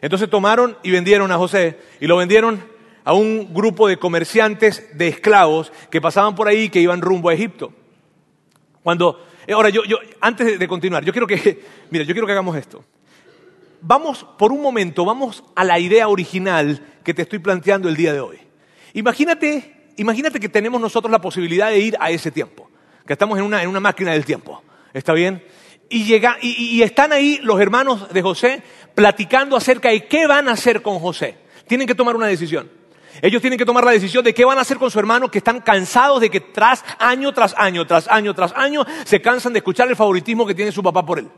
[0.01, 2.63] Entonces tomaron y vendieron a José y lo vendieron
[3.05, 7.29] a un grupo de comerciantes de esclavos que pasaban por ahí y que iban rumbo
[7.29, 7.73] a Egipto.
[8.83, 12.33] Cuando, eh, ahora yo, yo antes de continuar, yo quiero que, mira, yo quiero que
[12.33, 12.85] hagamos esto.
[13.81, 18.13] Vamos, por un momento, vamos a la idea original que te estoy planteando el día
[18.13, 18.39] de hoy.
[18.95, 22.69] Imagínate, imagínate que tenemos nosotros la posibilidad de ir a ese tiempo,
[23.07, 25.45] que estamos en una, en una máquina del tiempo, ¿está bien?
[25.89, 28.63] Y, llega, y están ahí los hermanos de José
[28.95, 31.37] platicando acerca de qué van a hacer con José.
[31.69, 32.69] Tienen que tomar una decisión.
[33.23, 35.39] Ellos tienen que tomar la decisión de qué van a hacer con su hermano que
[35.39, 39.61] están cansados de que tras año tras año, tras año tras año, se cansan de
[39.61, 41.29] escuchar el favoritismo que tiene su papá por él.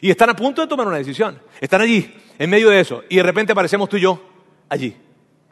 [0.00, 1.40] Y están a punto de tomar una decisión.
[1.60, 3.02] Están allí, en medio de eso.
[3.08, 4.22] Y de repente aparecemos tú y yo
[4.68, 4.96] allí.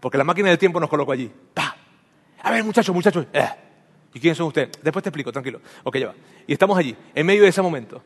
[0.01, 1.31] Porque la máquina del tiempo nos colocó allí.
[2.43, 3.27] A ver, muchachos, muchachos.
[3.33, 3.49] Eh.
[4.15, 4.71] ¿Y quiénes son ustedes?
[4.83, 5.61] Después te explico, tranquilo.
[5.83, 6.15] Ok, ya va.
[6.47, 8.03] Y estamos allí, en medio de ese momento.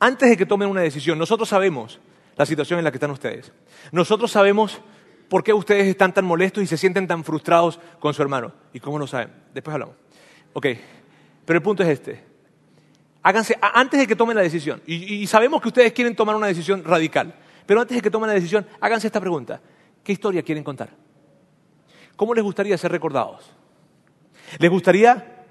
[0.00, 2.00] Antes de que tomen una decisión, nosotros sabemos
[2.36, 3.52] la situación en la que están ustedes.
[3.92, 4.80] Nosotros sabemos
[5.28, 8.52] ¿Por qué ustedes están tan molestos y se sienten tan frustrados con su hermano?
[8.72, 9.30] ¿Y cómo lo saben?
[9.52, 9.96] Después hablamos.
[10.54, 10.66] Ok,
[11.44, 12.24] pero el punto es este.
[13.22, 16.82] Háganse, antes de que tomen la decisión, y, sabemos que ustedes quieren tomar una decisión
[16.82, 17.34] radical,
[17.66, 19.60] pero antes de que tomen la decisión, háganse esta pregunta.
[20.02, 20.88] ¿Qué historia quieren contar?
[22.16, 23.50] ¿Cómo les gustaría ser recordados?
[24.58, 25.44] ¿Les gustaría,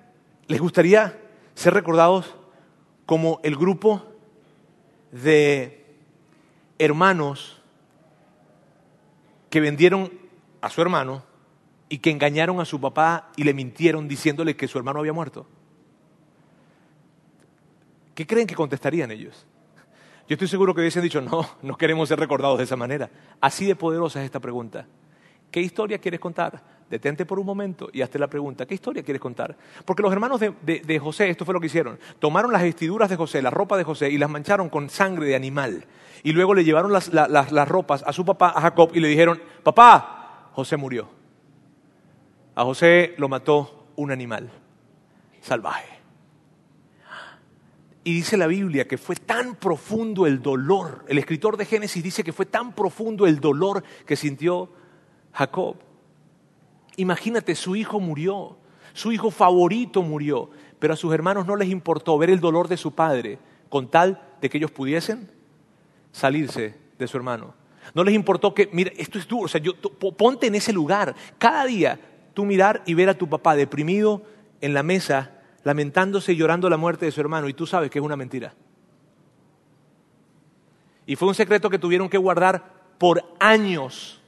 [0.48, 1.20] les gustaría
[1.54, 2.36] ser recordados
[3.06, 4.04] como el grupo
[5.23, 5.86] de
[6.80, 7.62] hermanos
[9.49, 10.12] que vendieron
[10.62, 11.23] a su hermano
[11.89, 15.47] y que engañaron a su papá y le mintieron diciéndole que su hermano había muerto?
[18.13, 19.45] ¿Qué creen que contestarían ellos?
[20.27, 23.10] Yo estoy seguro que hubiesen dicho, no, no queremos ser recordados de esa manera.
[23.39, 24.88] Así de poderosa es esta pregunta.
[25.51, 26.77] ¿Qué historia quieres contar?
[26.89, 29.58] Detente por un momento y hazte la pregunta, ¿qué historia quieres contar?
[29.84, 33.41] Porque los hermanos de, José, esto fue lo que hicieron, tomaron las vestiduras de José,
[33.41, 35.86] la ropa de José y las mancharon con sangre de animal.
[36.23, 39.41] Y luego le llevaron las, las ropas a su papá, a Jacob, y le dijeron,
[39.63, 41.10] papá, José murió.
[42.56, 44.50] A José lo mató un animal
[45.41, 45.97] salvaje.
[48.04, 52.23] Y dice la Biblia que fue tan profundo el dolor, el escritor de Génesis dice
[52.23, 54.71] que fue tan profundo el dolor que sintió
[55.34, 55.76] Jacob
[56.98, 58.58] Imagínate, su hijo murió,
[58.94, 62.78] su hijo favorito murió, pero a sus hermanos no les importó ver el dolor de
[62.78, 65.30] su padre con tal de que ellos pudiesen
[66.12, 67.54] salirse de su hermano.
[67.94, 71.16] No les importó que, mira, esto es duro, o sea, yo, ponte en ese lugar.
[71.38, 72.00] Cada día
[72.34, 74.24] tú mirar y ver a tu papá deprimido
[74.60, 75.32] en la mesa,
[75.64, 78.54] lamentándose y llorando la muerte de su hermano, y tú sabes que es una mentira.
[81.06, 84.22] Y fue un secreto que tuvieron que guardar por años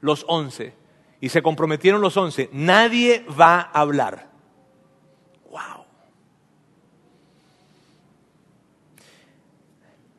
[0.00, 0.74] los once.
[1.24, 2.50] Y se comprometieron los once.
[2.52, 4.28] Nadie va a hablar.
[5.50, 5.86] ¡Wow!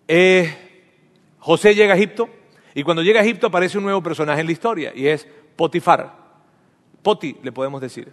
[0.07, 0.87] Eh,
[1.37, 2.27] José llega a Egipto
[2.73, 6.11] y cuando llega a Egipto aparece un nuevo personaje en la historia y es Potifar.
[7.03, 8.11] Poti, le podemos decir.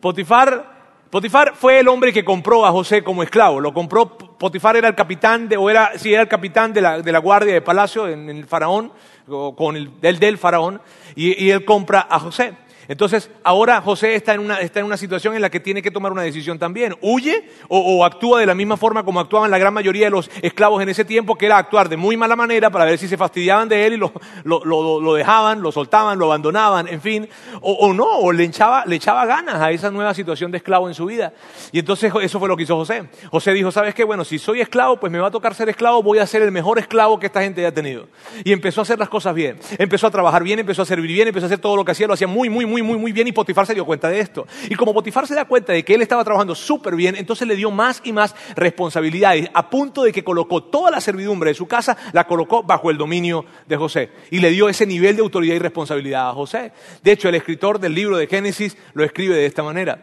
[0.00, 0.74] Potifar,
[1.10, 3.60] Potifar fue el hombre que compró a José como esclavo.
[3.60, 7.00] Lo compró, Potifar era el capitán, de, o era, sí, era el capitán de la,
[7.02, 8.92] de la guardia de palacio en, el faraón,
[9.26, 10.80] con el del, faraón,
[11.14, 12.63] y él compra a José.
[12.88, 16.58] Entonces, ahora José está en, una, situación en la que tiene que tomar una decisión
[16.58, 16.94] también.
[17.00, 20.82] ¿Huye o, actúa de la misma forma como actuaban la gran mayoría de los esclavos
[20.82, 23.68] en ese tiempo, que era actuar de muy mala manera para ver si se fastidiaban
[23.68, 27.28] de él y lo, dejaban, lo soltaban, lo abandonaban, en fin?
[27.60, 30.94] O, no, o le echaba, le echaba ganas a esa nueva situación de esclavo en
[30.94, 31.32] su vida.
[31.72, 33.08] Y entonces eso fue lo que hizo José.
[33.30, 34.04] José dijo, ¿sabes qué?
[34.04, 36.52] Bueno, si soy esclavo, pues me va a tocar ser esclavo, voy a ser el
[36.52, 38.08] mejor esclavo que esta gente haya tenido.
[38.44, 39.58] Y empezó a hacer las cosas bien.
[39.78, 42.06] Empezó a trabajar bien, empezó a servir bien, empezó a hacer todo lo que hacía,
[42.06, 44.46] lo hacía muy, muy, muy, muy, muy bien y Potifar se dio cuenta de esto.
[44.68, 47.56] Y como Potifar se da cuenta de que él estaba trabajando súper bien, entonces le
[47.56, 51.66] dio más y más responsabilidades, a punto de que colocó toda la servidumbre de su
[51.66, 54.10] casa, la colocó bajo el dominio de José.
[54.30, 56.72] Y le dio ese nivel de autoridad y responsabilidad a José.
[57.02, 59.98] De hecho, el escritor del libro de Génesis lo escribe de esta manera.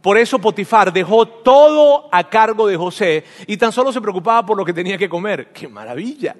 [0.00, 4.56] Por eso Potifar dejó todo a cargo de José y tan solo se preocupaba por
[4.56, 5.52] lo que tenía que comer.
[5.52, 6.36] ¡Qué maravilla!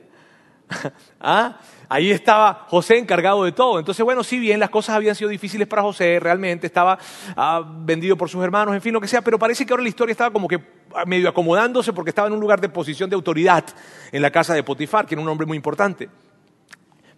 [1.21, 1.59] ¿Ah?
[1.91, 3.79] Ahí estaba José encargado de todo.
[3.79, 6.99] Entonces, bueno, si bien las cosas habían sido difíciles para José, realmente estaba
[7.35, 9.89] ah, vendido por sus hermanos, en fin, lo que sea, pero parece que ahora la
[9.89, 10.61] historia estaba como que
[11.07, 13.65] medio acomodándose porque estaba en un lugar de posición de autoridad
[14.13, 16.11] en la casa de Potifar, que era un hombre muy importante.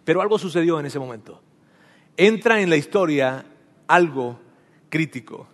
[0.05, 1.41] Pero algo sucedió en ese momento.
[2.15, 3.45] Entra en la historia
[3.87, 4.39] algo
[4.89, 5.47] crítico.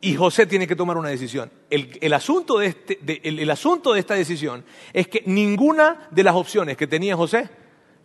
[0.00, 1.50] Y José tiene que tomar una decisión.
[1.68, 6.76] El, asunto de este, el asunto de esta decisión es que ninguna de las opciones
[6.76, 7.48] que tenía José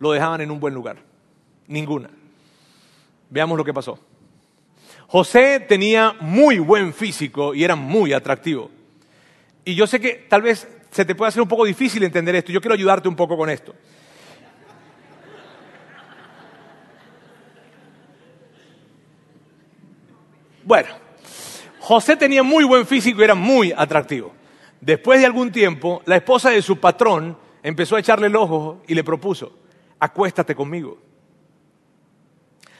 [0.00, 0.96] lo dejaban en un buen lugar.
[1.68, 2.10] Ninguna.
[3.28, 4.00] Veamos lo que pasó.
[5.06, 8.70] José tenía muy buen físico y era muy atractivo.
[9.64, 12.50] Y yo sé que tal vez se te puede hacer un poco difícil entender esto.
[12.50, 13.74] Yo quiero ayudarte un poco con esto.
[20.64, 20.88] Bueno,
[21.80, 24.32] José tenía muy buen físico y era muy atractivo.
[24.80, 28.94] Después de algún tiempo, la esposa de su patrón empezó a echarle el ojo y
[28.94, 29.52] le propuso,
[30.00, 30.98] acuéstate conmigo.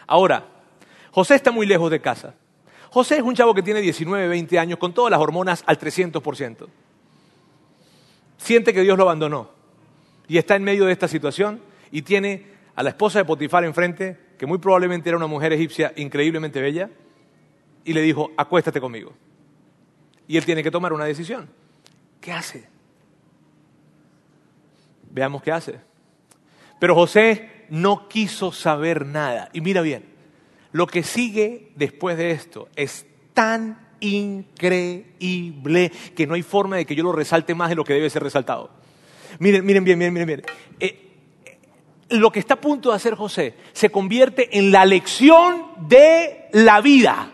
[0.07, 0.49] Ahora,
[1.13, 2.35] José está muy lejos de casa.
[2.91, 6.67] José es un chavo que tiene 19, 20 años con todas las hormonas al 300%.
[8.39, 9.51] Siente que Dios lo abandonó
[10.27, 11.61] y está en medio de esta situación
[11.93, 15.93] y tiene a la esposa de Potifar enfrente, que muy probablemente era una mujer egipcia
[15.97, 16.91] increíblemente bella,
[17.85, 19.13] y le dijo, acuéstate conmigo.
[20.27, 21.49] Y él tiene que tomar una decisión.
[22.21, 22.69] ¿Qué hace?
[25.11, 25.90] Veamos qué hace.
[26.81, 29.51] Pero José no quiso saber nada.
[29.53, 30.05] Y mira bien,
[30.73, 36.97] lo que sigue después de esto es tan increíble que no hay forma de que
[36.97, 38.71] yo lo resalte más de lo que debe ser resaltado.
[39.39, 40.45] Miren, miren bien, miren, miren, miren.
[40.81, 41.11] Eh,
[41.45, 41.59] eh,
[42.11, 46.81] lo que está a punto de hacer José se convierte en la lección de la
[46.81, 47.31] vida.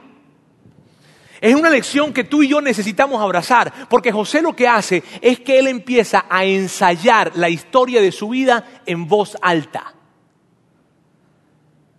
[1.47, 5.39] Es una lección que tú y yo necesitamos abrazar, porque José lo que hace es
[5.39, 9.95] que él empieza a ensayar la historia de su vida en voz alta.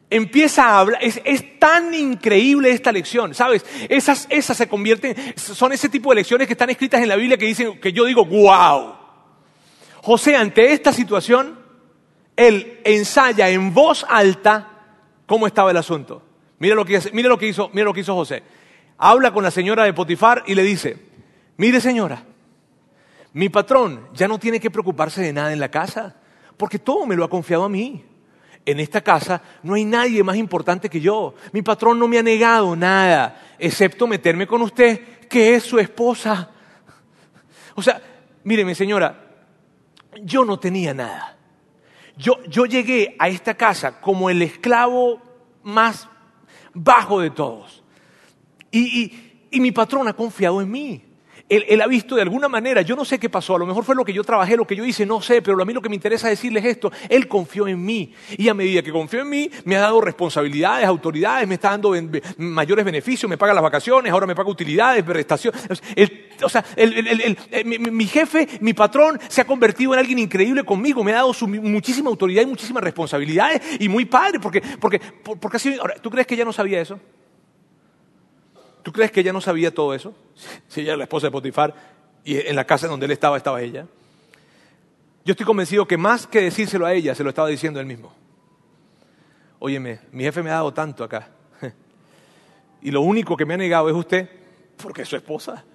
[0.10, 3.65] Empieza a hablar, es, tan increíble esta lección, ¿sabes?
[3.88, 7.38] Esas, esas se convierten, son ese tipo de lecciones que están escritas en la Biblia
[7.38, 8.95] que dicen, que yo digo, wow.
[10.01, 11.57] José, ante esta situación,
[12.36, 14.73] él ensaya en voz alta
[15.25, 16.21] cómo estaba el asunto.
[16.60, 18.57] Mira lo que, mira lo que hizo, mira lo que hizo José
[18.97, 20.97] habla con la señora de Potifar y le dice,
[21.57, 22.23] mire señora,
[23.33, 26.15] mi patrón ya no tiene que preocuparse de nada en la casa,
[26.57, 28.03] porque todo me lo ha confiado a mí.
[28.65, 31.36] En esta casa no hay nadie más importante que yo.
[31.53, 36.49] Mi patrón no me ha negado nada, excepto meterme con usted, que es su esposa.
[37.75, 38.01] O sea,
[38.43, 39.23] míreme señora,
[40.23, 41.38] yo no tenía nada.
[42.17, 45.21] Yo, yo llegué a esta casa como el esclavo
[45.63, 46.10] más
[46.73, 47.83] bajo de todos.
[48.78, 51.04] Y, mi patrón ha confiado en mí.
[51.50, 53.96] Él, ha visto de alguna manera, yo no sé qué pasó, a lo mejor fue
[53.96, 55.88] lo que yo trabajé, lo que yo hice, no sé, pero a mí lo que
[55.88, 58.13] me interesa decirles esto, Él confió en mí.
[58.38, 61.94] Y a medida que confió en mí, me ha dado responsabilidades, autoridades, me está dando
[62.38, 65.62] mayores beneficios, me paga las vacaciones, ahora me paga utilidades, prestaciones.
[66.44, 66.66] o sea,
[67.63, 72.10] mi, jefe, mi patrón, se ha convertido en alguien increíble conmigo, me ha dado muchísima
[72.10, 76.36] autoridad y muchísimas responsabilidades, y muy padre, porque, porque, porque así, ahora, ¿tú crees que
[76.36, 77.00] ella no sabía eso?
[78.88, 80.15] ¿Tú crees que ella no sabía todo eso?
[80.69, 81.76] Si ella era la esposa de Potifar
[82.23, 83.86] y en la casa donde él estaba estaba ella.
[85.26, 88.13] Yo estoy convencido que más que decírselo a ella, se lo estaba diciendo él mismo.
[89.60, 91.28] Óyeme, mi jefe me ha dado tanto acá.
[92.82, 94.30] Y lo único que me ha negado es usted,
[94.82, 95.65] porque es su esposa.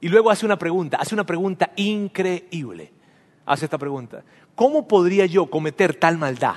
[0.00, 2.92] Y luego hace una pregunta, hace una pregunta increíble.
[3.46, 4.24] Hace esta pregunta.
[4.56, 6.56] ¿Cómo podría yo cometer tal maldad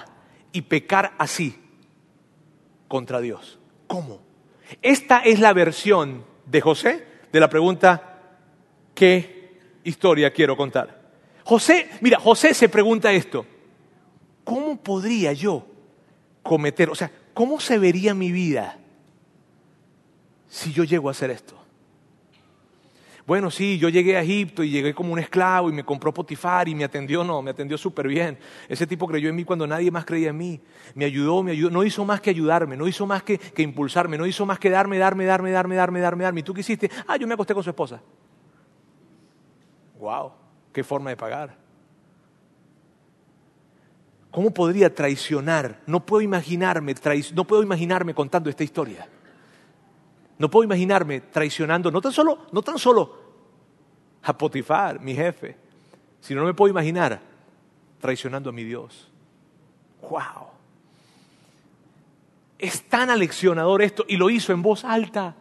[0.52, 1.62] y pecar así
[2.88, 3.60] contra Dios?
[3.86, 4.23] ¿Cómo?
[4.82, 8.20] Esta es la versión de José de la pregunta,
[8.94, 11.02] ¿qué historia quiero contar?
[11.44, 13.46] José, mira, José se pregunta esto,
[14.44, 15.66] ¿cómo podría yo
[16.42, 18.78] cometer, o sea, cómo se vería mi vida
[20.48, 21.63] si yo llego a hacer esto?
[23.26, 26.68] Bueno, sí, yo llegué a Egipto y llegué como un esclavo y me compró Potifar
[26.68, 28.38] y me atendió, no, me atendió súper bien.
[28.68, 30.60] Ese tipo creyó en mí cuando nadie más creía en mí.
[30.94, 34.18] Me ayudó, me ayudó, no hizo más que ayudarme, no hizo más que, que impulsarme,
[34.18, 36.40] no hizo más que darme, darme, darme, darme, darme, darme, darme.
[36.42, 36.92] ¿Y tú qué hiciste?
[37.08, 38.02] Ah, yo me acosté con su esposa.
[40.00, 40.34] Wow,
[40.74, 41.56] qué forma de pagar.
[44.32, 45.80] ¿Cómo podría traicionar?
[45.86, 46.94] No puedo imaginarme,
[47.34, 49.08] no puedo imaginarme contando esta historia.
[50.38, 53.22] No puedo imaginarme traicionando, no tan solo, no tan solo
[54.24, 55.58] a Potifar, mi jefe,
[56.20, 57.20] sino no me puedo imaginar
[58.00, 59.12] traicionando a mi Dios.
[60.10, 60.48] ¡Wow!
[62.58, 65.36] Es tan aleccionador esto y lo hizo en voz alta.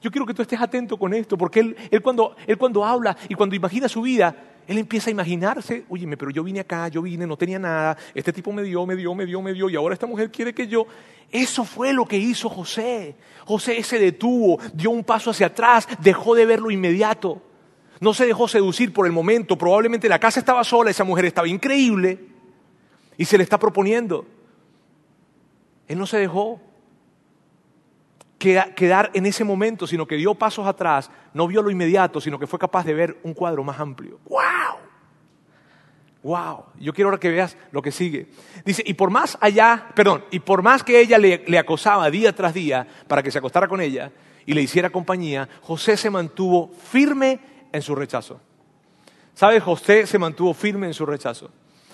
[0.00, 3.16] Yo quiero que tú estés atento con esto, porque él, él, cuando, él cuando habla
[3.28, 7.02] y cuando imagina su vida, él empieza a imaginarse, oye, pero yo vine acá, yo
[7.02, 9.76] vine, no tenía nada, este tipo me dio, me dio, me dio, me dio, y
[9.76, 10.86] ahora esta mujer quiere que yo.
[11.30, 13.16] Eso fue lo que hizo José.
[13.46, 17.42] José se detuvo, dio un paso hacia atrás, dejó de ver lo inmediato.
[18.00, 19.56] No se dejó seducir por el momento.
[19.56, 22.18] Probablemente la casa estaba sola, esa mujer estaba increíble
[23.16, 24.26] y se le está proponiendo.
[25.88, 26.60] Él no se dejó
[28.42, 32.46] quedar en ese momento, sino que dio pasos atrás, no vio lo inmediato, sino que
[32.46, 34.18] fue capaz de ver un cuadro más amplio.
[34.28, 34.40] ¡Wow!
[36.24, 36.64] ¡Wow!
[36.80, 38.28] Yo quiero ahora que veas lo que sigue.
[38.64, 42.34] Dice, y por más allá, perdón, y por más que ella le, le acosaba día
[42.34, 44.10] tras día para que se acostara con ella
[44.44, 47.38] y le hiciera compañía, José se mantuvo firme
[47.70, 48.40] en su rechazo.
[49.34, 49.62] ¿Sabes?
[49.62, 51.50] José se mantuvo firme en su rechazo.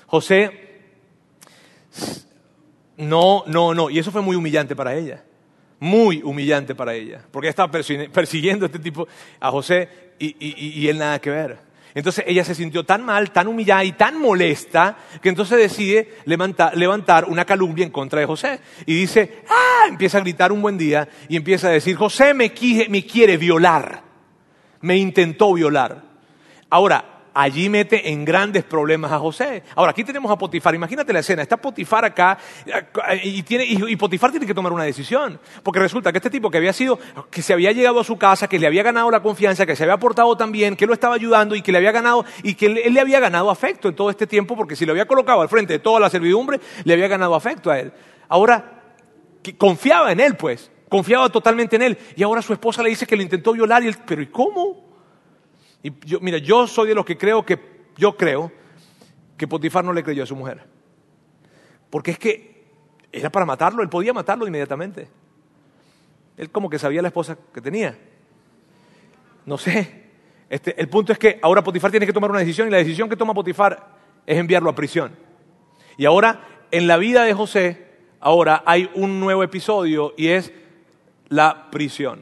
[0.06, 0.80] José,
[2.96, 5.24] no, no, no, y eso fue muy humillante para ella
[5.80, 9.06] muy humillante para ella, porque ella estaba persiguiendo a este tipo,
[9.40, 9.88] a José,
[10.18, 11.58] y, él nada que ver.
[11.94, 17.24] Entonces ella se sintió tan mal, tan humillada y tan molesta, que entonces decide levantar,
[17.28, 18.60] una calumnia en contra de José.
[18.86, 22.52] Y dice, ah, empieza a gritar un buen día y empieza a decir, José me
[22.52, 24.02] quiere violar,
[24.80, 26.02] me intentó violar.
[26.70, 29.62] Ahora, allí mete en grandes problemas a José.
[29.76, 30.74] Ahora, aquí tenemos a Potifar.
[30.74, 31.42] Imagínate la escena.
[31.42, 35.38] Está Potifar acá eh, y, tiene, y, Potifar tiene que tomar una decisión.
[35.62, 36.98] Porque resulta que este tipo que había sido,
[37.30, 39.84] que se había llegado a su casa, que le había ganado la confianza, que se
[39.84, 42.66] había portado tan bien, que lo estaba ayudando y que le había ganado, y que
[42.66, 45.48] él, le había ganado afecto en todo este tiempo, porque si lo había colocado al
[45.48, 47.92] frente de toda la servidumbre, le había ganado afecto a él.
[48.28, 48.82] Ahora,
[49.56, 50.72] confiaba en él, pues.
[50.88, 51.98] Confiaba totalmente en él.
[52.16, 54.87] Y ahora su esposa le dice que lo intentó violar y él, pero ¿y cómo?
[55.82, 57.58] Y yo, mira, yo soy de los que creo que,
[57.96, 58.50] yo creo
[59.36, 60.64] que Potifar no le creyó a su mujer.
[61.90, 62.66] Porque es que
[63.12, 65.08] era para matarlo, él podía matarlo inmediatamente.
[66.36, 67.96] Él como que sabía la esposa que tenía.
[69.46, 70.08] No sé.
[70.50, 73.08] Este, el punto es que ahora Potifar tiene que tomar una decisión y la decisión
[73.08, 75.16] que toma Potifar es enviarlo a prisión.
[75.96, 77.86] Y ahora, en la vida de José,
[78.20, 80.52] ahora hay un nuevo episodio y es
[81.28, 82.20] la prisión.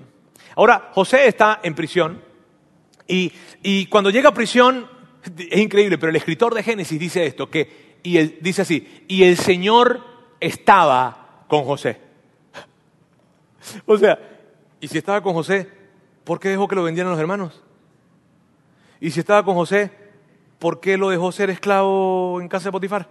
[0.56, 2.22] Ahora, José está en prisión
[3.08, 4.88] y, cuando llega a prisión,
[5.38, 9.24] es increíble, pero el escritor de Génesis dice esto, que, y él dice así, y
[9.24, 10.02] el Señor
[10.40, 12.00] estaba con José.
[13.86, 14.16] O sea,
[14.80, 15.68] y si estaba con José,
[16.22, 17.62] ¿por qué dejó que lo vendieran los hermanos?
[19.00, 19.90] Y si estaba con José,
[20.58, 23.08] ¿por qué lo dejó ser esclavo en casa de Potifar?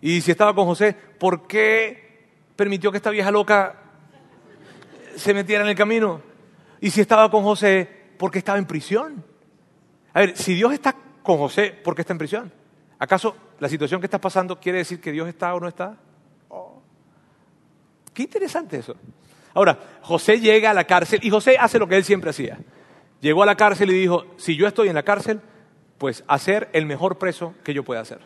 [0.00, 3.82] Y si estaba con José, ¿por qué permitió que esta vieja loca
[5.16, 6.22] se metiera en el camino?
[6.80, 9.24] Y si estaba con José, porque estaba en prisión.
[10.12, 12.52] A ver, si Dios está con José, ¿por qué está en prisión?
[12.98, 15.96] ¿Acaso la situación que está pasando quiere decir que Dios está o no está?
[16.48, 16.80] Oh.
[18.14, 18.96] Qué interesante eso.
[19.54, 22.58] Ahora, José llega a la cárcel y José hace lo que él siempre hacía.
[23.20, 25.40] llegó a la cárcel y dijo, si yo estoy en la cárcel,
[25.98, 28.20] pues hacer el mejor preso que yo pueda hacer.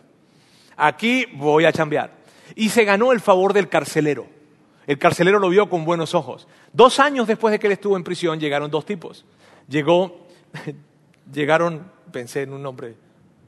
[0.77, 2.13] Aquí voy a chambear.
[2.55, 4.27] Y se ganó el favor del carcelero.
[4.87, 6.49] El carcelero lo vio con buenos ojos.
[6.73, 9.25] Dos años después de que él estuvo en prisión, llegaron dos tipos.
[9.71, 10.27] Llegó,
[11.33, 12.95] llegaron, pensé en un nombre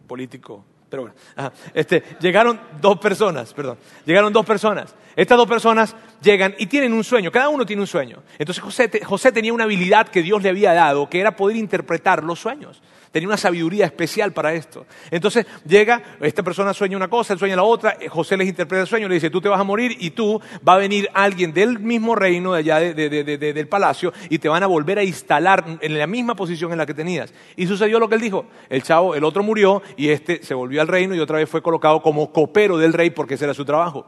[0.06, 4.94] político, pero bueno, este, llegaron dos personas, perdón, llegaron dos personas.
[5.14, 8.22] Estas dos personas llegan y tienen un sueño, cada uno tiene un sueño.
[8.38, 12.22] Entonces José, José tenía una habilidad que Dios le había dado, que era poder interpretar
[12.24, 12.80] los sueños
[13.12, 14.86] tenía una sabiduría especial para esto.
[15.10, 18.80] Entonces llega, esta persona sueña una cosa, él sueña la otra, eh, José les interpreta
[18.80, 21.52] el sueño, le dice, tú te vas a morir y tú va a venir alguien
[21.52, 25.98] del mismo reino de allá del palacio y te van a volver a instalar en
[25.98, 27.32] la misma posición en la que tenías.
[27.54, 30.80] Y sucedió lo que él dijo, el chavo, el otro murió y este se volvió
[30.80, 33.64] al reino y otra vez fue colocado como copero del rey porque ese era su
[33.64, 34.06] trabajo.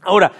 [0.00, 0.32] Ahora,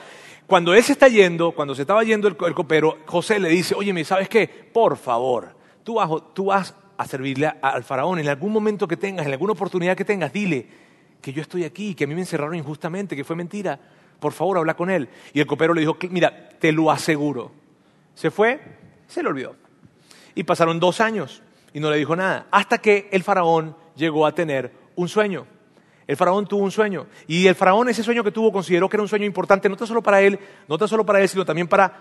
[0.47, 4.05] cuando él se está yendo, cuando se estaba yendo el, copero, José le dice, oye,
[4.05, 4.47] ¿sabes qué?
[4.47, 8.19] Por favor, tú vas, tú vas a servirle al faraón.
[8.19, 10.67] En algún momento que tengas, en alguna oportunidad que tengas, dile
[11.21, 13.79] que yo estoy aquí, que a mí me encerraron injustamente, que fue mentira.
[14.21, 15.09] Por favor, habla con él.
[15.33, 17.53] Y el copero le dijo, mira, te lo aseguro.
[18.15, 18.61] Se fue,
[19.07, 19.57] se le olvidó.
[20.35, 21.43] Y pasaron dos años
[21.73, 22.47] y no le dijo nada.
[22.51, 25.47] Hasta que el faraón llegó a tener un sueño.
[26.07, 27.07] El faraón tuvo un sueño.
[27.27, 29.87] Y el faraón ese sueño que tuvo consideró que era un sueño importante, no tan
[29.87, 30.39] solo para él,
[30.69, 31.93] no tan solo para él, sino también para,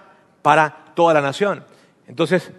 [0.42, 1.64] para toda la nación.
[2.08, 2.52] Entonces,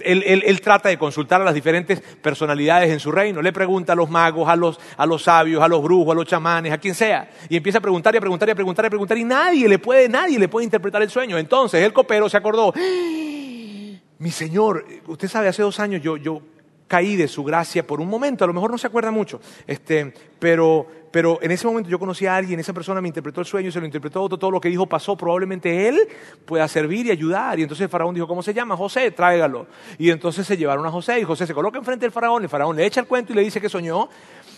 [0.00, 3.40] él, trata de consultar a las diferentes personalidades en su reino.
[3.40, 6.26] Le pregunta a los magos, a los, a los sabios, a los brujos, a los
[6.26, 7.30] chamanes, a quien sea.
[7.48, 9.18] Y empieza a preguntar y a preguntar y a preguntar y a preguntar.
[9.18, 11.38] Y nadie le puede, nadie le puede interpretar el sueño.
[11.38, 12.72] Entonces el copero se acordó.
[14.18, 16.40] Mi señor, usted sabe, hace dos años yo, yo
[16.86, 20.14] caí de su gracia por un momento, a lo mejor no se acuerda mucho, este,
[20.38, 23.70] pero, pero en ese momento yo conocí a alguien, esa persona me interpretó el sueño,
[23.70, 26.08] se lo interpretó otro, todo lo que dijo pasó, probablemente él
[26.44, 27.56] pueda servir y ayudar.
[27.56, 28.76] Y entonces el faraón dijo, ¿cómo se llama?
[28.76, 29.68] José, tráigalo.
[29.96, 32.74] Y entonces se llevaron a José y José se coloca enfrente del faraón, el faraón
[32.74, 34.08] le echa el cuento y le dice que soñó.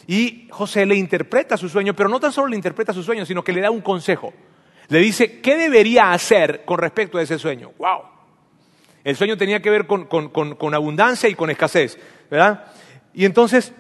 [0.07, 3.45] Y José le interpreta su sueño, pero no tan solo le interpreta su sueño, sino
[3.45, 4.33] que le da un consejo.
[4.89, 7.73] Le dice, ¿qué debería hacer con respecto a ese sueño?
[7.77, 8.01] ¡Wow!
[9.05, 11.99] El sueño tenía que ver con, con abundancia y con escasez.
[12.31, 12.65] ¿verdad?
[13.13, 13.75] Y entonces,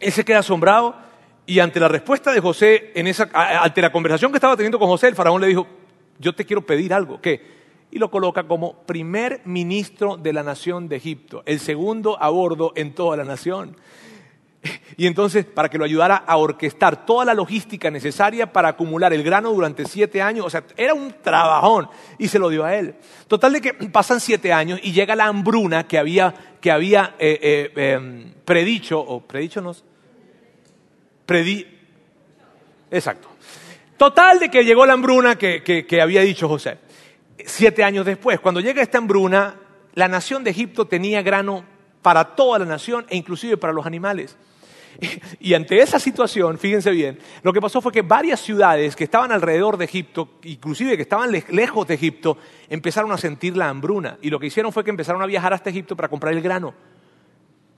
[0.00, 1.04] él se queda asombrado
[1.46, 4.88] y ante la respuesta de José, en esa, ante la conversación que estaba teniendo con
[4.88, 5.66] José, el faraón le dijo,
[6.18, 7.64] yo te quiero pedir algo, ¿qué?
[7.90, 12.72] Y lo coloca como primer ministro de la nación de Egipto, el segundo a bordo
[12.76, 13.76] en toda la nación.
[14.96, 19.22] Y entonces, para que lo ayudara a orquestar toda la logística necesaria para acumular el
[19.22, 21.88] grano durante siete años, o sea, era un trabajón,
[22.18, 22.94] y se lo dio a él.
[23.28, 27.38] Total de que pasan siete años y llega la hambruna que había, que había eh,
[27.76, 29.74] eh, em, predicho, o predicho no,
[31.26, 31.66] predí,
[32.90, 33.28] exacto.
[33.96, 36.78] Total de que llegó la hambruna que, que había dicho José.
[37.44, 39.56] Siete años después, cuando llega esta hambruna,
[39.94, 41.64] la nación de Egipto tenía grano
[42.02, 44.36] para toda la nación e inclusive para los animales.
[45.40, 49.32] Y ante esa situación, fíjense bien, lo que pasó fue que varias ciudades que estaban
[49.32, 54.18] alrededor de Egipto, inclusive que estaban lejos de Egipto, empezaron a sentir la hambruna.
[54.22, 56.74] Y lo que hicieron fue que empezaron a viajar hasta Egipto para comprar el grano.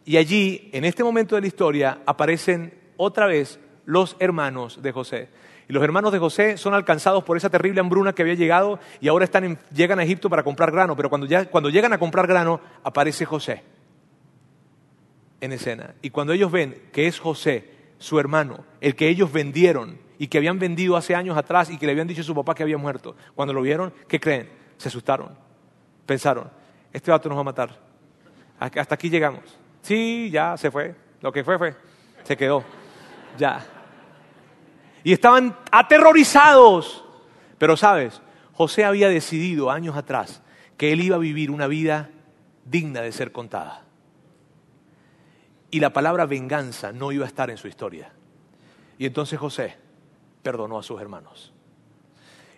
[0.04, 5.28] Y allí, en este momento de la historia, aparecen otra vez los hermanos de José.
[5.68, 9.08] Y los hermanos de José son alcanzados por esa terrible hambruna que había llegado y
[9.08, 9.28] ahora
[9.74, 10.94] llegan a Egipto para comprar grano.
[10.94, 13.62] Pero cuando, cuando llegan a comprar grano, aparece José
[15.40, 15.94] en escena.
[16.02, 17.68] Y cuando ellos ven que es José,
[17.98, 21.86] su hermano, el que ellos vendieron y que habían vendido hace años atrás y que
[21.86, 24.48] le habían dicho a su papá que había muerto, cuando lo vieron, ¿qué creen?
[24.76, 25.30] Se asustaron.
[26.04, 26.48] Pensaron,
[26.92, 27.78] este vato nos va a matar.
[28.58, 29.42] Hasta aquí llegamos.
[29.82, 30.94] Sí, ya se fue.
[31.20, 31.74] Lo que fue, fue.
[32.24, 32.64] Se quedó.
[33.36, 33.64] Ya.
[35.04, 37.04] Y estaban aterrorizados.
[37.58, 38.20] Pero sabes,
[38.52, 40.42] José había decidido años atrás
[40.76, 42.10] que él iba a vivir una vida
[42.64, 43.86] digna de ser contada
[45.70, 48.10] y la palabra venganza no iba a estar en su historia.
[48.98, 49.76] Y entonces José
[50.42, 51.52] perdonó a sus hermanos.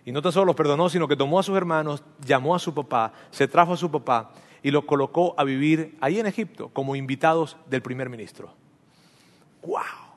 [0.05, 2.73] Y no tan solo los perdonó, sino que tomó a sus hermanos, llamó a su
[2.73, 4.31] papá, se trajo a su papá
[4.63, 8.53] y los colocó a vivir ahí en Egipto como invitados del primer ministro.
[9.63, 10.08] ¡Wow!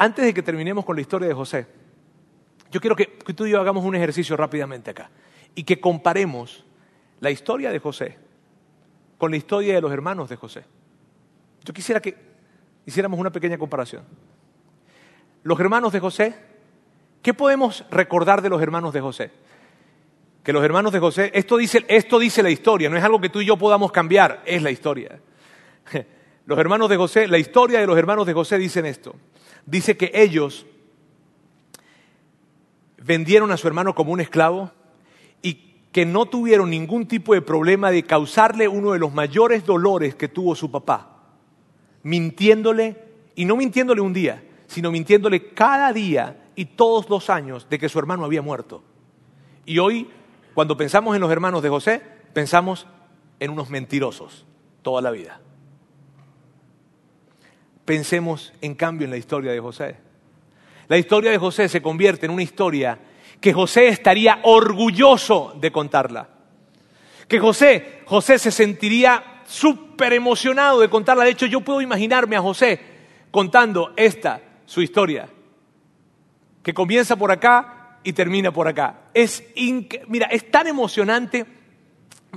[0.00, 1.66] Antes de que terminemos con la historia de José,
[2.70, 3.04] yo quiero que,
[3.36, 5.10] tú y yo hagamos un ejercicio rápidamente acá
[5.54, 6.64] y que comparemos
[7.20, 8.16] la historia de José
[9.18, 10.64] con la historia de los hermanos de José.
[11.66, 12.16] Yo quisiera que
[12.86, 14.02] hiciéramos una pequeña comparación.
[15.42, 16.34] Los hermanos de José,
[17.20, 19.30] ¿qué podemos recordar de los hermanos de José?
[20.42, 23.28] Que los hermanos de José, esto dice, esto dice la historia, no es algo que
[23.28, 25.20] tú y yo podamos cambiar, es la historia.
[26.46, 29.14] Los hermanos de José, la historia de los hermanos de José dicen esto.
[29.70, 30.66] Dice que ellos
[32.98, 34.72] vendieron a su hermano como un esclavo
[35.42, 40.16] y que no tuvieron ningún tipo de problema de causarle uno de los mayores dolores
[40.16, 41.22] que tuvo su papá,
[42.02, 42.96] mintiéndole,
[43.36, 47.88] y no mintiéndole un día, sino mintiéndole cada día y todos los años de que
[47.88, 48.82] su hermano había muerto.
[49.66, 50.10] Y hoy,
[50.52, 52.02] cuando pensamos en los hermanos de José,
[52.32, 52.88] pensamos
[53.38, 54.46] en unos mentirosos
[54.82, 55.40] toda la vida.
[57.84, 59.96] Pensemos, en cambio, en la historia de José.
[60.88, 62.98] La historia de José se convierte en una historia
[63.40, 66.28] que José estaría orgulloso de contarla.
[67.28, 71.24] Que José, José se sentiría súper emocionado de contarla.
[71.24, 72.80] De hecho, yo puedo imaginarme a José
[73.30, 75.28] contando esta, su historia,
[76.62, 79.02] que comienza por acá y termina por acá.
[79.14, 79.44] Es
[80.08, 81.46] mira, es tan emocionante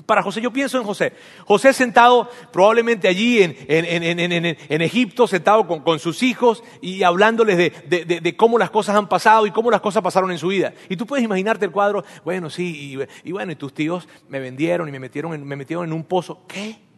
[0.05, 1.13] para José, yo pienso en José.
[1.45, 8.69] José sentado probablemente allí en, Egipto, sentado con, sus hijos y hablándoles de, cómo las
[8.69, 10.73] cosas han pasado y cómo las cosas pasaron en su vida.
[10.89, 14.87] Y tú puedes imaginarte el cuadro, bueno, sí, y, bueno, y tus tíos me vendieron
[14.89, 16.45] y me metieron, me metieron en un pozo.
[16.47, 16.92] ¿Qué?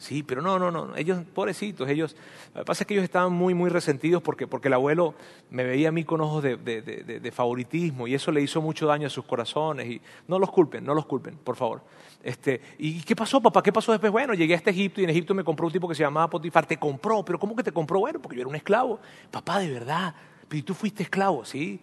[0.00, 2.16] Sí, pero no, no, no, ellos, pobrecitos, ellos,
[2.54, 5.14] lo que pasa es que ellos estaban muy, muy resentidos porque, porque el abuelo
[5.50, 9.08] me veía a mí con ojos de, de, favoritismo y eso le hizo mucho daño
[9.08, 11.82] a sus corazones y no los culpen, no los culpen, por favor.
[12.22, 13.62] Este, ¿Y qué pasó, papá?
[13.62, 14.10] ¿Qué pasó después?
[14.10, 16.30] Bueno, llegué a este Egipto y en Egipto me compró un tipo que se llamaba
[16.30, 18.00] Potifar, te compró, pero ¿cómo que te compró?
[18.00, 19.00] Bueno, porque yo era un esclavo.
[19.30, 20.14] Papá, de verdad,
[20.48, 21.78] pero tú fuiste esclavo, ¿sí?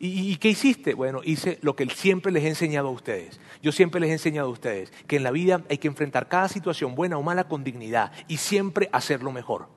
[0.00, 0.94] ¿Y, qué hiciste?
[0.94, 3.40] Bueno, hice lo que siempre les he enseñado a ustedes.
[3.62, 6.48] Yo siempre les he enseñado a ustedes que en la vida hay que enfrentar cada
[6.48, 9.68] situación, buena o mala, con dignidad y siempre hacerlo mejor.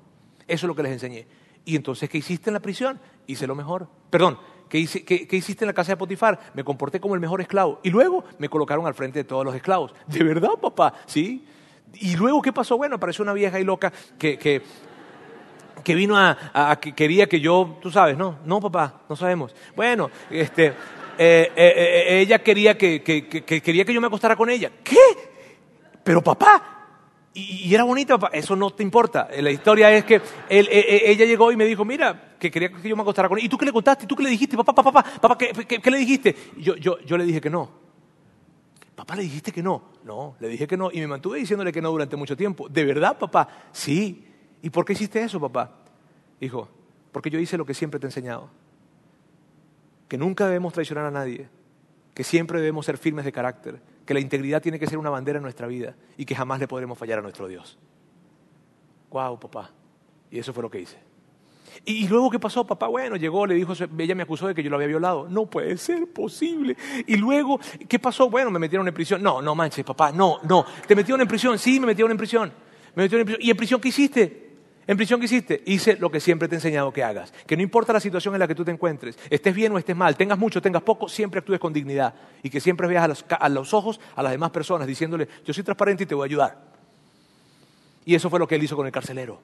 [0.47, 1.25] Eso es lo que les enseñé.
[1.65, 2.99] Y entonces, ¿qué hiciste en la prisión?
[3.25, 3.87] Hice lo mejor.
[4.11, 4.37] Perdón,
[4.69, 6.39] ¿qué, hiciste en la casa de Potifar?
[6.53, 7.79] Me comporté como el mejor esclavo.
[7.81, 9.93] Y luego me colocaron al frente de todos los esclavos.
[10.05, 10.93] ¿De verdad, papá?
[11.07, 11.45] Sí.
[11.95, 12.77] ¿Y luego qué pasó?
[12.77, 14.61] Bueno, apareció una vieja y loca que, que
[15.83, 19.55] que vino a, que quería que yo, tú sabes, no, no papá, no sabemos.
[19.75, 20.73] Bueno, este, eh,
[21.17, 24.71] eh, eh, ella quería que, quería que yo me acostara con ella.
[24.83, 24.97] ¿Qué?
[26.03, 26.81] Pero papá,
[27.33, 29.27] y, era bonita, papá, eso no te importa.
[29.39, 33.03] La historia es que ella llegó y me dijo, mira, que quería que yo me
[33.03, 33.45] acostara con ella.
[33.45, 34.05] ¿Y tú qué le contaste?
[34.05, 34.57] ¿Y tú qué le dijiste?
[34.57, 36.35] Papá, papá, papá, papá ¿qué, le dijiste?
[36.57, 37.69] yo, yo, yo le dije que no.
[38.95, 39.91] Papá, le dijiste que no.
[40.03, 42.67] No, le dije que no y me mantuve diciéndole que no durante mucho tiempo.
[42.69, 43.47] ¿De verdad, papá?
[43.71, 44.30] Sí.
[44.61, 45.71] ¿Y por qué hiciste eso, papá?
[46.39, 46.67] Hijo,
[47.11, 48.49] porque yo hice lo que siempre te he enseñado.
[50.07, 51.49] Que nunca debemos traicionar a nadie,
[52.13, 55.37] que siempre debemos ser firmes de carácter, que la integridad tiene que ser una bandera
[55.37, 57.77] en nuestra vida y que jamás le podremos fallar a nuestro Dios.
[59.09, 59.71] Guau, papá.
[60.29, 60.97] Y eso fue lo que hice.
[61.85, 62.87] Y, luego, ¿qué pasó, papá?
[62.87, 65.27] Bueno, llegó, le dijo, ella me acusó de que yo lo había violado.
[65.29, 66.75] No puede ser posible.
[67.07, 68.29] Y luego, ¿qué pasó?
[68.29, 69.23] Bueno, me metieron en prisión.
[69.23, 70.65] No, no manches, papá, no, no.
[70.87, 71.57] ¿Te metieron en prisión?
[71.57, 72.51] Sí, me metieron en prisión.
[72.95, 73.47] Me metieron en prisión.
[73.47, 74.50] ¿Y en prisión qué hiciste?
[74.87, 75.63] ¿En prisión qué hiciste?
[75.65, 77.33] Hice lo que siempre te he enseñado que hagas.
[77.45, 79.95] Que no importa la situación en la que tú te encuentres, estés bien o estés
[79.95, 82.13] mal, tengas mucho, tengas poco, siempre actúes con dignidad.
[82.43, 85.53] Y que siempre veas a los, a los ojos a las demás personas diciéndole, yo
[85.53, 86.71] soy transparente y te voy a ayudar.
[88.05, 89.39] Y eso fue lo que él hizo con el carcelero.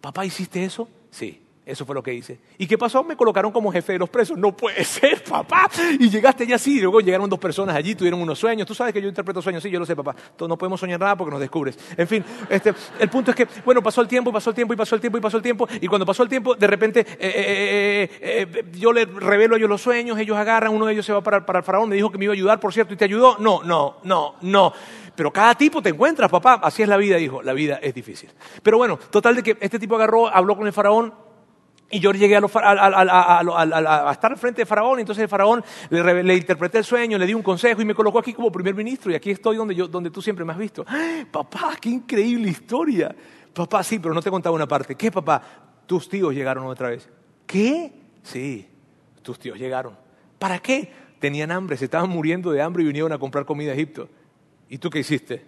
[0.00, 0.88] Papá, ¿hiciste eso?
[1.10, 1.42] Sí.
[1.68, 2.38] Eso fue lo que hice.
[2.56, 3.04] ¿Y qué pasó?
[3.04, 4.38] Me colocaron como jefe de los presos.
[4.38, 5.68] No puede ser, papá.
[6.00, 6.80] Y llegaste ya así.
[6.80, 8.66] Luego llegaron dos personas allí, tuvieron unos sueños.
[8.66, 9.62] Tú sabes que yo interpreto sueños.
[9.62, 10.16] Sí, yo lo sé, papá.
[10.40, 11.78] No podemos soñar nada porque nos descubres.
[11.94, 14.76] En fin, este, el punto es que, bueno, pasó el tiempo, pasó el tiempo, y
[14.78, 15.68] pasó el tiempo, y pasó el tiempo.
[15.78, 19.68] Y cuando pasó el tiempo, de repente, eh, eh, eh, yo les revelo a ellos
[19.68, 20.18] los sueños.
[20.18, 21.90] Ellos agarran, uno de ellos se va para, para el faraón.
[21.90, 23.36] Me dijo que me iba a ayudar, por cierto, y te ayudó.
[23.38, 24.72] No, no, no, no.
[25.14, 26.60] Pero cada tipo te encuentras, papá.
[26.62, 27.42] Así es la vida, dijo.
[27.42, 28.30] La vida es difícil.
[28.62, 31.27] Pero bueno, total de que este tipo agarró, habló con el faraón
[31.90, 32.40] y yo llegué a,
[34.12, 37.32] estar al frente de Faraón, y entonces el Faraón le, interpreté el sueño, le di
[37.32, 39.10] un consejo y me colocó aquí como primer ministro.
[39.10, 40.84] Y aquí estoy donde, yo, donde tú siempre me has visto.
[41.30, 43.14] Papá, qué increíble historia.
[43.54, 44.94] Papá, sí, pero no te contaba una parte.
[44.96, 45.42] ¿Qué, papá?
[45.86, 47.08] Tus tíos llegaron otra vez.
[47.46, 47.92] ¿Qué?
[48.22, 48.68] Sí,
[49.22, 49.96] tus tíos llegaron.
[50.38, 50.92] ¿Para qué?
[51.18, 54.08] Tenían hambre, se estaban muriendo de hambre y vinieron a comprar comida a Egipto.
[54.68, 55.42] ¿Y tú qué hiciste?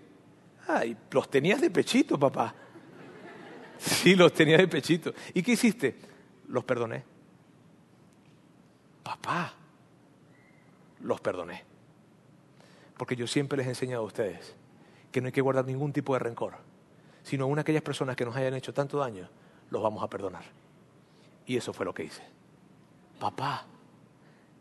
[0.67, 2.55] Ay, los tenías de pechito, papá.
[3.77, 5.13] Sí, los tenías de pechito.
[5.35, 6.10] ¿Y qué hiciste?
[6.51, 7.05] Los perdoné.
[9.03, 9.55] Papá,
[11.01, 11.65] los perdoné.
[12.97, 14.55] Porque yo siempre les he enseñado a ustedes
[15.11, 16.55] que no hay que guardar ningún tipo de rencor,
[17.23, 19.29] sino aún aquellas personas que nos hayan hecho tanto daño,
[19.71, 20.45] los vamos a perdonar.
[21.47, 22.23] Y eso fue lo que hice.
[23.19, 23.65] Papá,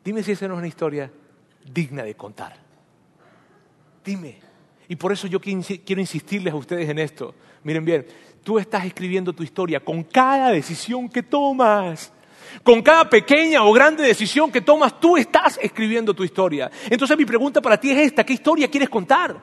[0.04, 1.12] dime si esa no es una historia
[1.66, 2.56] digna de contar.
[4.04, 4.40] Dime.
[4.88, 7.36] Y por eso yo quiero insistirles a ustedes en esto.
[7.64, 8.08] Miren bien,
[8.44, 12.12] tú estás escribiendo tu historia con cada decisión que tomas.
[12.64, 16.70] Con cada pequeña o grande decisión que tomas, tú estás escribiendo tu historia.
[16.90, 19.40] Entonces mi pregunta para ti es esta, ¿qué historia quieres contar?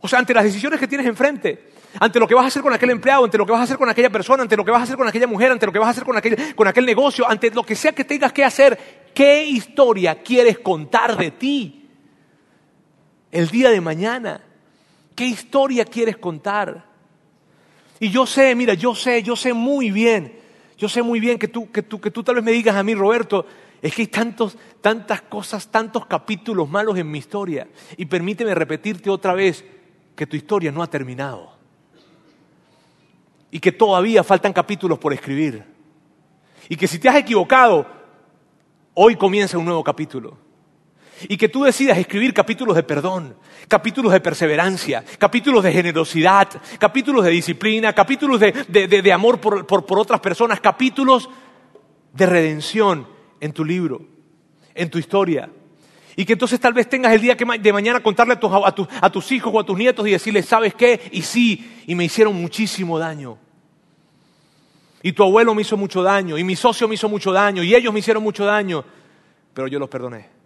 [0.00, 2.72] O sea, ante las decisiones que tienes enfrente, ante lo que vas a hacer con
[2.72, 4.80] aquel empleado, ante lo que vas a hacer con aquella persona, ante lo que vas
[4.80, 6.16] a hacer con aquella mujer, ante lo que vas a hacer con
[6.66, 11.30] aquel, negocio, ante lo que sea que tengas que hacer, ¿qué historia quieres contar de
[11.30, 11.80] ti?
[13.30, 14.42] el día de mañana.
[15.14, 16.89] ¿Qué historia quieres contar?
[18.00, 20.32] Y yo sé, mira, yo sé, yo sé muy bien,
[20.78, 22.82] yo sé muy bien que tú, que tú, que tú tal vez me digas a
[22.82, 23.46] mí, Roberto,
[23.82, 27.68] es que hay tantos, tantas cosas, tantos capítulos malos en mi historia.
[27.98, 29.64] Y permíteme repetirte otra vez
[30.16, 31.52] que tu historia no ha terminado.
[33.50, 35.62] Y que todavía faltan capítulos por escribir.
[36.68, 37.86] Y que si te has equivocado,
[38.94, 40.38] hoy comienza un nuevo capítulo.
[41.28, 43.36] Y que tú decidas escribir capítulos de perdón,
[43.68, 46.48] capítulos de perseverancia, capítulos de generosidad,
[46.78, 51.28] capítulos de disciplina, capítulos de, amor por otras personas, capítulos
[52.12, 53.06] de redención
[53.40, 54.02] en tu libro,
[54.74, 55.50] en tu historia.
[56.16, 59.60] Y que entonces tal vez tengas el día de mañana contarle a tus, hijos o
[59.60, 61.00] a tus nietos y decirles, ¿sabes qué?
[61.12, 63.38] Y sí, y me hicieron muchísimo daño.
[65.02, 67.74] Y tu abuelo me hizo mucho daño, y mi socio me hizo mucho daño, y
[67.74, 68.84] ellos me hicieron mucho daño,
[69.54, 70.39] pero yo los perdoné.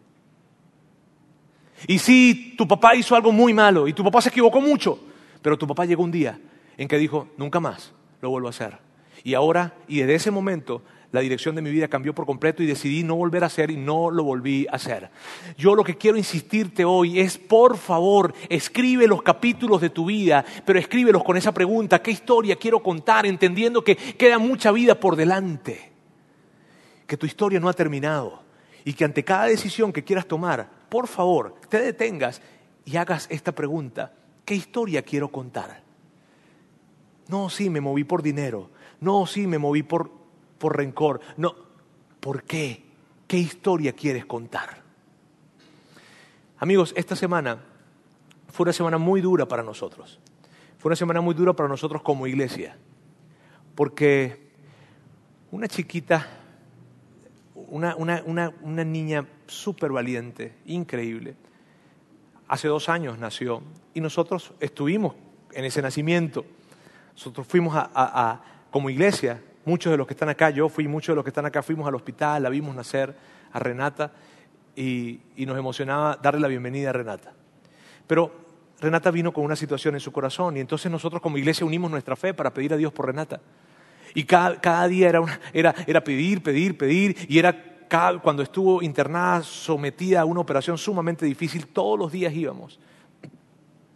[1.86, 4.98] Y sí, tu papá hizo algo muy malo, y tu papá se equivocó mucho,
[5.42, 6.38] pero tu papá llegó un día
[6.76, 8.78] en que dijo, nunca más lo vuelvo a hacer.
[9.22, 10.82] Y ahora, y desde ese momento,
[11.14, 13.76] la dirección de mi vida cambió por completo y decidí no volver a hacer y
[13.76, 15.10] no lo volví a hacer.
[15.56, 20.44] Yo lo que quiero insistirte hoy es, por favor, escribe los capítulos de tu vida,
[20.66, 23.26] pero escríbelos con esa pregunta, ¿qué historia quiero contar?
[23.26, 25.92] Entendiendo que queda mucha vida por delante,
[27.06, 28.42] que tu historia no ha terminado
[28.84, 32.40] y que ante cada decisión que quieras tomar, por favor, te detengas
[32.84, 34.12] y hagas esta pregunta,
[34.44, 35.82] ¿qué historia quiero contar?
[37.26, 38.70] No, sí, me moví por dinero.
[39.00, 40.08] No, sí, me moví por
[40.56, 41.20] por rencor.
[41.36, 41.56] No,
[42.20, 42.84] ¿por qué?
[43.26, 44.82] ¿Qué historia quieres contar?
[46.58, 47.58] Amigos, esta semana
[48.52, 50.20] fue una semana muy dura para nosotros.
[50.78, 52.78] Fue una semana muy dura para nosotros como iglesia.
[53.74, 54.52] Porque
[55.50, 56.24] una chiquita,
[57.56, 61.36] una, una niña súper valiente, increíble,
[62.48, 63.62] hace dos años nació
[63.94, 65.14] y nosotros estuvimos
[65.52, 66.44] en ese nacimiento.
[67.14, 71.16] Nosotros fuimos a, como iglesia Muchos de los que están acá, yo fui, muchos de
[71.16, 73.14] los que están acá fuimos al hospital, la vimos nacer
[73.50, 74.12] a Renata
[74.76, 77.32] y, nos emocionaba darle la bienvenida a Renata.
[78.06, 78.44] Pero
[78.80, 82.14] Renata vino con una situación en su corazón y entonces nosotros como iglesia unimos nuestra
[82.14, 83.40] fe para pedir a Dios por Renata.
[84.14, 85.24] Y cada, día era,
[85.54, 87.73] era, pedir, pedir, pedir y era
[88.22, 92.78] cuando estuvo internada, sometida a una operación sumamente difícil, todos los días íbamos.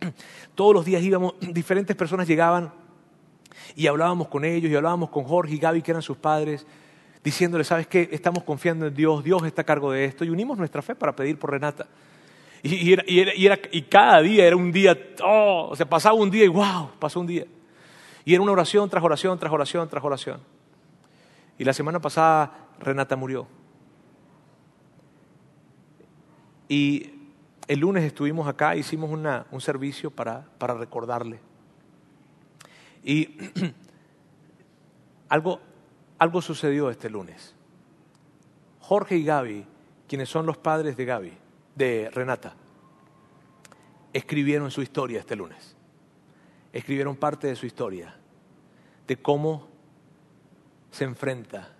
[0.54, 2.72] Todos los días íbamos, diferentes personas llegaban
[3.74, 6.66] y hablábamos con ellos y hablábamos con Jorge y Gaby, que eran sus padres,
[7.24, 8.08] diciéndoles, ¿sabes qué?
[8.12, 11.14] Estamos confiando en Dios, Dios está a cargo de esto y unimos nuestra fe para
[11.14, 11.86] pedir por Renata.
[12.62, 16.90] Y, y, cada día era un día, oh, o sea, pasaba un día y wow,
[16.98, 17.46] pasó un día.
[18.24, 20.40] Y era una oración tras oración, tras oración, tras oración.
[21.56, 23.57] Y la semana pasada Renata murió.
[26.68, 27.12] Y
[27.66, 31.40] el lunes estuvimos acá, hicimos un servicio para recordarle.
[33.02, 33.38] Y
[35.28, 35.60] algo,
[36.18, 37.54] algo sucedió este lunes.
[38.80, 39.66] Jorge y Gaby,
[40.06, 41.32] quienes son los padres de Gaby,
[41.74, 42.54] de Renata,
[44.12, 45.76] escribieron su historia este lunes.
[46.72, 48.14] Escribieron parte de su historia,
[49.06, 49.68] de cómo
[50.90, 51.74] se enfrenta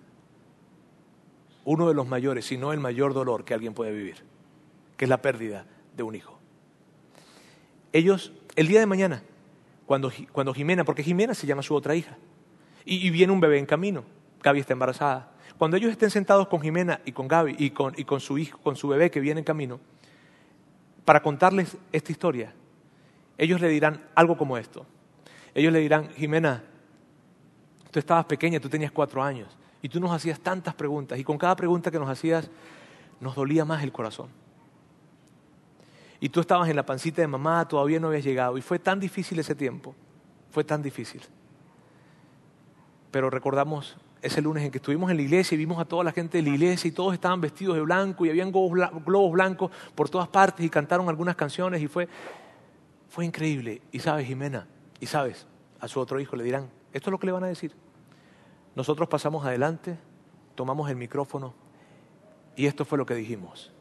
[1.65, 4.25] uno de los mayores, si no el mayor dolor que alguien puede vivir,
[4.99, 5.65] que es la pérdida
[5.97, 6.39] de un hijo.
[7.93, 9.23] Ellos, el día de mañana,
[9.87, 12.19] cuando, cuando Jimena, porque Jimena se llama su otra hija,
[12.85, 14.03] y, viene un bebé en camino,
[14.43, 15.33] Gaby está embarazada.
[15.57, 18.59] Cuando ellos estén sentados con Jimena y con Gaby y con, y con su hijo,
[18.59, 19.79] con su bebé que viene en camino,
[21.05, 22.53] para contarles esta historia,
[23.37, 24.85] ellos le dirán algo como esto.
[25.55, 26.65] Ellos le dirán, Jimena,
[27.91, 31.39] tú estabas pequeña, tú tenías cuatro años, y tú nos hacías tantas preguntas, y con
[31.39, 32.51] cada pregunta que nos hacías,
[33.21, 34.29] nos dolía más el corazón
[36.21, 38.59] y tú estabas en la pancita de mamá, todavía no habías llegado.
[38.59, 39.95] Y fue tan difícil ese tiempo,
[40.51, 41.23] fue tan difícil.
[43.11, 46.13] Pero recordamos ese lunes en que estuvimos en la iglesia y vimos a toda la
[46.13, 50.09] gente de la iglesia y todos estaban vestidos de blanco y habían globos blancos por
[50.09, 52.09] todas partes y cantaron algunas canciones y fue,
[53.09, 53.81] fue increíble.
[53.93, 54.67] Y sabes, Jimena,
[55.01, 55.47] y sabes,
[55.81, 57.73] a su otro hijo le dirán, esto es lo que le van a decir.
[58.75, 59.97] Nosotros pasamos adelante,
[60.57, 61.55] tomamos el micrófono
[62.57, 63.73] y esto fue lo que dijimos.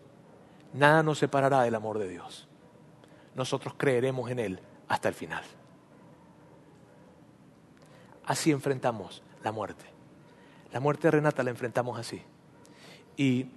[0.78, 2.48] Nada nos separará del amor de Dios.
[3.34, 5.44] Nosotros creeremos en Él hasta el final.
[8.26, 9.86] Así enfrentamos la muerte.
[10.72, 12.22] La muerte de Renata la enfrentamos así.
[13.16, 13.48] Y,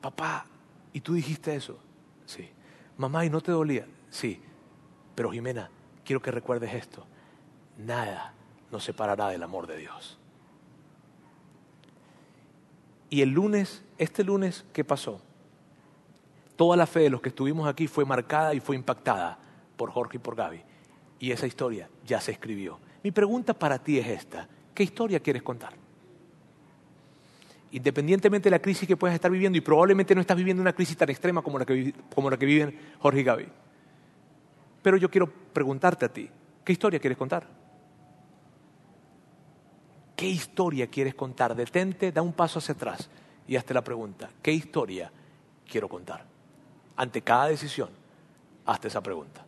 [0.00, 0.46] papá,
[0.92, 1.78] ¿y tú dijiste eso?
[2.26, 2.48] Sí.
[2.96, 3.88] Mamá, ¿y no te dolía?
[4.08, 4.40] Sí.
[5.16, 5.68] Pero Jimena,
[6.04, 7.04] quiero que recuerdes esto.
[7.76, 8.34] Nada
[8.70, 10.16] nos separará del amor de Dios.
[13.10, 15.25] Y el lunes, este lunes, ¿qué pasó?
[16.56, 19.38] Toda la fe de los que estuvimos aquí fue marcada y fue impactada
[19.76, 20.62] por Jorge y por Gaby.
[21.18, 22.78] Y esa historia ya se escribió.
[23.02, 24.48] Mi pregunta para ti es esta.
[24.74, 25.74] ¿Qué historia quieres contar?
[27.72, 30.96] Independientemente de la crisis que puedas estar viviendo, y probablemente no estás viviendo una crisis
[30.96, 33.48] tan extrema como la que, como la que viven Jorge y Gaby.
[34.82, 36.30] Pero yo quiero preguntarte a ti,
[36.64, 37.46] ¿qué historia quieres contar?
[40.14, 41.54] ¿Qué historia quieres contar?
[41.54, 43.10] Detente, da un paso hacia atrás
[43.46, 45.12] y hazte la pregunta, ¿qué historia
[45.68, 46.35] quiero contar?
[46.96, 47.90] Ante cada decisión,
[48.64, 49.44] hazte esa pregunta.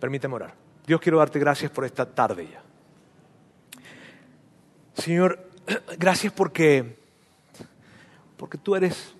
[0.00, 0.54] Permíteme orar.
[0.86, 2.62] Dios quiero darte gracias por esta tarde ya.
[4.94, 5.48] Señor,
[5.98, 6.98] gracias porque,
[8.36, 9.14] porque tú eres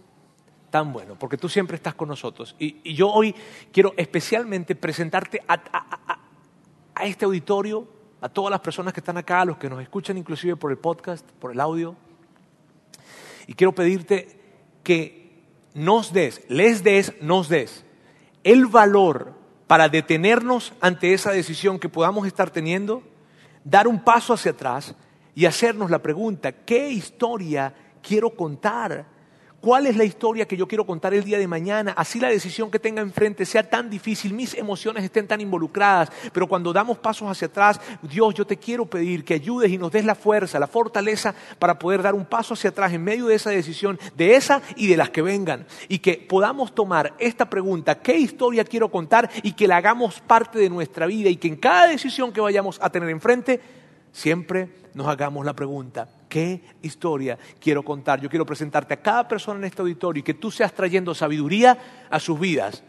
[0.70, 2.56] tan bueno, porque tú siempre estás con nosotros.
[2.58, 3.34] Y, yo hoy
[3.72, 6.18] quiero especialmente presentarte a,
[6.94, 7.86] a este auditorio,
[8.20, 10.78] a todas las personas que están acá, a los que nos escuchan inclusive por el
[10.78, 11.94] podcast, por el audio.
[13.46, 14.40] Y quiero pedirte
[14.82, 15.22] que
[15.75, 17.85] nos des, les des, nos des
[18.45, 19.35] el valor
[19.66, 23.03] para detenernos ante esa decisión que podamos estar teniendo,
[23.64, 24.95] dar un paso hacia atrás
[25.35, 29.07] y hacernos la pregunta, ¿qué historia quiero contar?
[29.62, 31.92] ¿Cuál es la historia que yo quiero contar el día de mañana?
[31.96, 36.48] Así la decisión que tenga enfrente sea tan difícil, mis emociones estén tan involucradas, pero
[36.48, 40.04] cuando damos pasos hacia atrás, Dios, yo te quiero pedir que ayudes y nos des
[40.04, 43.50] la fuerza, la fortaleza para poder dar un paso hacia atrás en medio de esa
[43.50, 48.18] decisión, de esa y de las que vengan, y que podamos tomar esta pregunta, ¿qué
[48.18, 49.30] historia quiero contar?
[49.44, 52.80] Y que la hagamos parte de nuestra vida y que en cada decisión que vayamos
[52.82, 53.60] a tener enfrente,
[54.10, 58.20] siempre nos hagamos la pregunta, ¿qué historia quiero contar?
[58.20, 62.07] Yo quiero presentarte a cada persona en este auditorio y que tú seas trayendo sabiduría
[62.11, 62.82] a sus vidas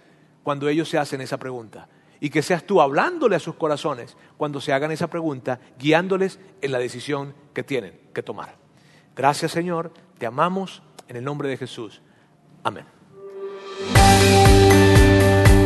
[0.44, 1.88] cuando ellos se hacen esa pregunta.
[2.20, 6.72] Y que seas tú hablándole a sus corazones cuando se hagan esa pregunta, guiándoles en
[6.72, 8.56] la decisión que tienen que tomar.
[9.16, 12.02] Gracias Señor, te amamos en el nombre de Jesús.
[12.64, 12.86] Amén.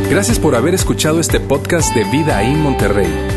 [0.10, 3.37] Gracias por haber escuchado este podcast de Vida en Monterrey.